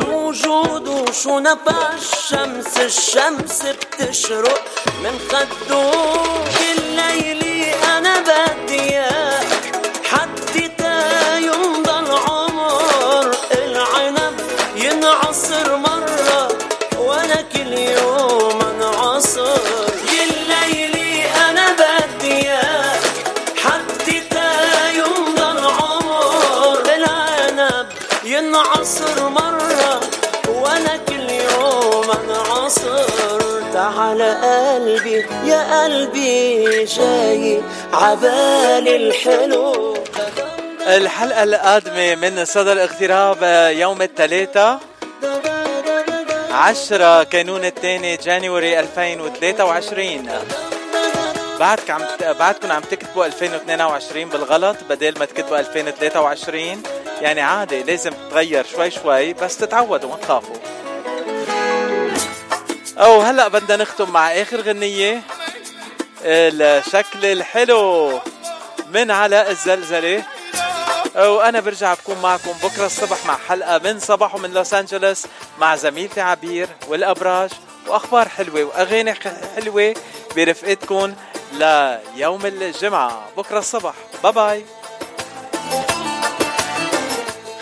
[0.00, 4.62] بوجوده شو نفع الشمس الشمس بتشرق
[5.04, 5.90] من خده.
[6.58, 9.21] كل ليلي أنا بدي اياه
[21.48, 22.48] أنا بدي
[28.24, 30.00] ينعصر مرة.
[30.48, 33.08] وأنا كل يوم أنعصر.
[33.72, 37.62] تعال قلبي يا قلبي جاي
[37.92, 39.96] عبالي الحلو
[40.86, 43.42] الحلقة القادمة من صدى الاغتراب
[43.76, 44.80] يوم الثلاثاء
[46.52, 50.28] 10 كانون الثاني جانيوري 2023
[51.60, 56.82] بعدك عم بعدكم عم تكتبوا 2022 بالغلط بدل ما تكتبوا 2023
[57.20, 60.56] يعني عادي لازم تتغير شوي شوي بس تتعودوا ما تخافوا.
[62.98, 65.20] أو هلأ بدنا نختم مع آخر غنية
[66.24, 68.20] الشكل الحلو
[68.94, 70.22] من علاء الزلزلة.
[71.14, 75.22] وأنا برجع بكون معكم بكرة الصبح مع حلقة من صباح ومن لوس أنجلوس
[75.60, 77.50] مع زميلتي عبير والأبراج
[77.86, 79.14] وأخبار حلوة وأغاني
[79.56, 79.94] حلوة
[80.36, 81.14] برفقتكم
[81.52, 83.28] ليوم الجمعة.
[83.36, 83.94] بكرة الصبح.
[84.22, 84.64] bye bye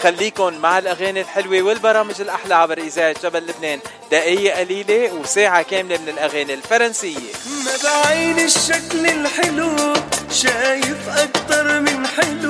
[0.02, 3.80] خليكن مع الأغاني الحلوة والبرامج الأحلى عبر إذاعة جبل لبنان.
[4.10, 7.32] دقيقة قليلة وساعة كاملة من الأغاني الفرنسية.
[7.64, 9.94] ما بعين الشكل الحلو
[10.32, 12.49] شايف أكتر من حلو.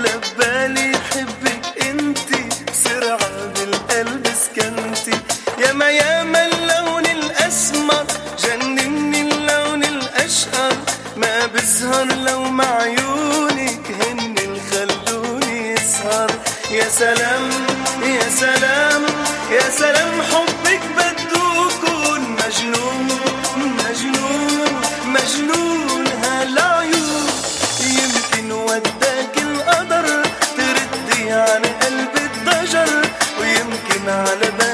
[0.00, 5.18] ولبالي حبك انتي بسرعة بالقلب سكنتي.
[5.58, 8.06] ياما ياما اللون الأسمر
[8.42, 10.76] جنني اللون الأشقر.
[11.16, 14.36] ما بسهر لو مع عيونك هن
[14.70, 16.30] خلوني يسهر.
[16.70, 17.50] يا سلام
[18.02, 19.02] يا سلام
[19.52, 20.49] يا سلام حبك
[34.30, 34.69] I love it.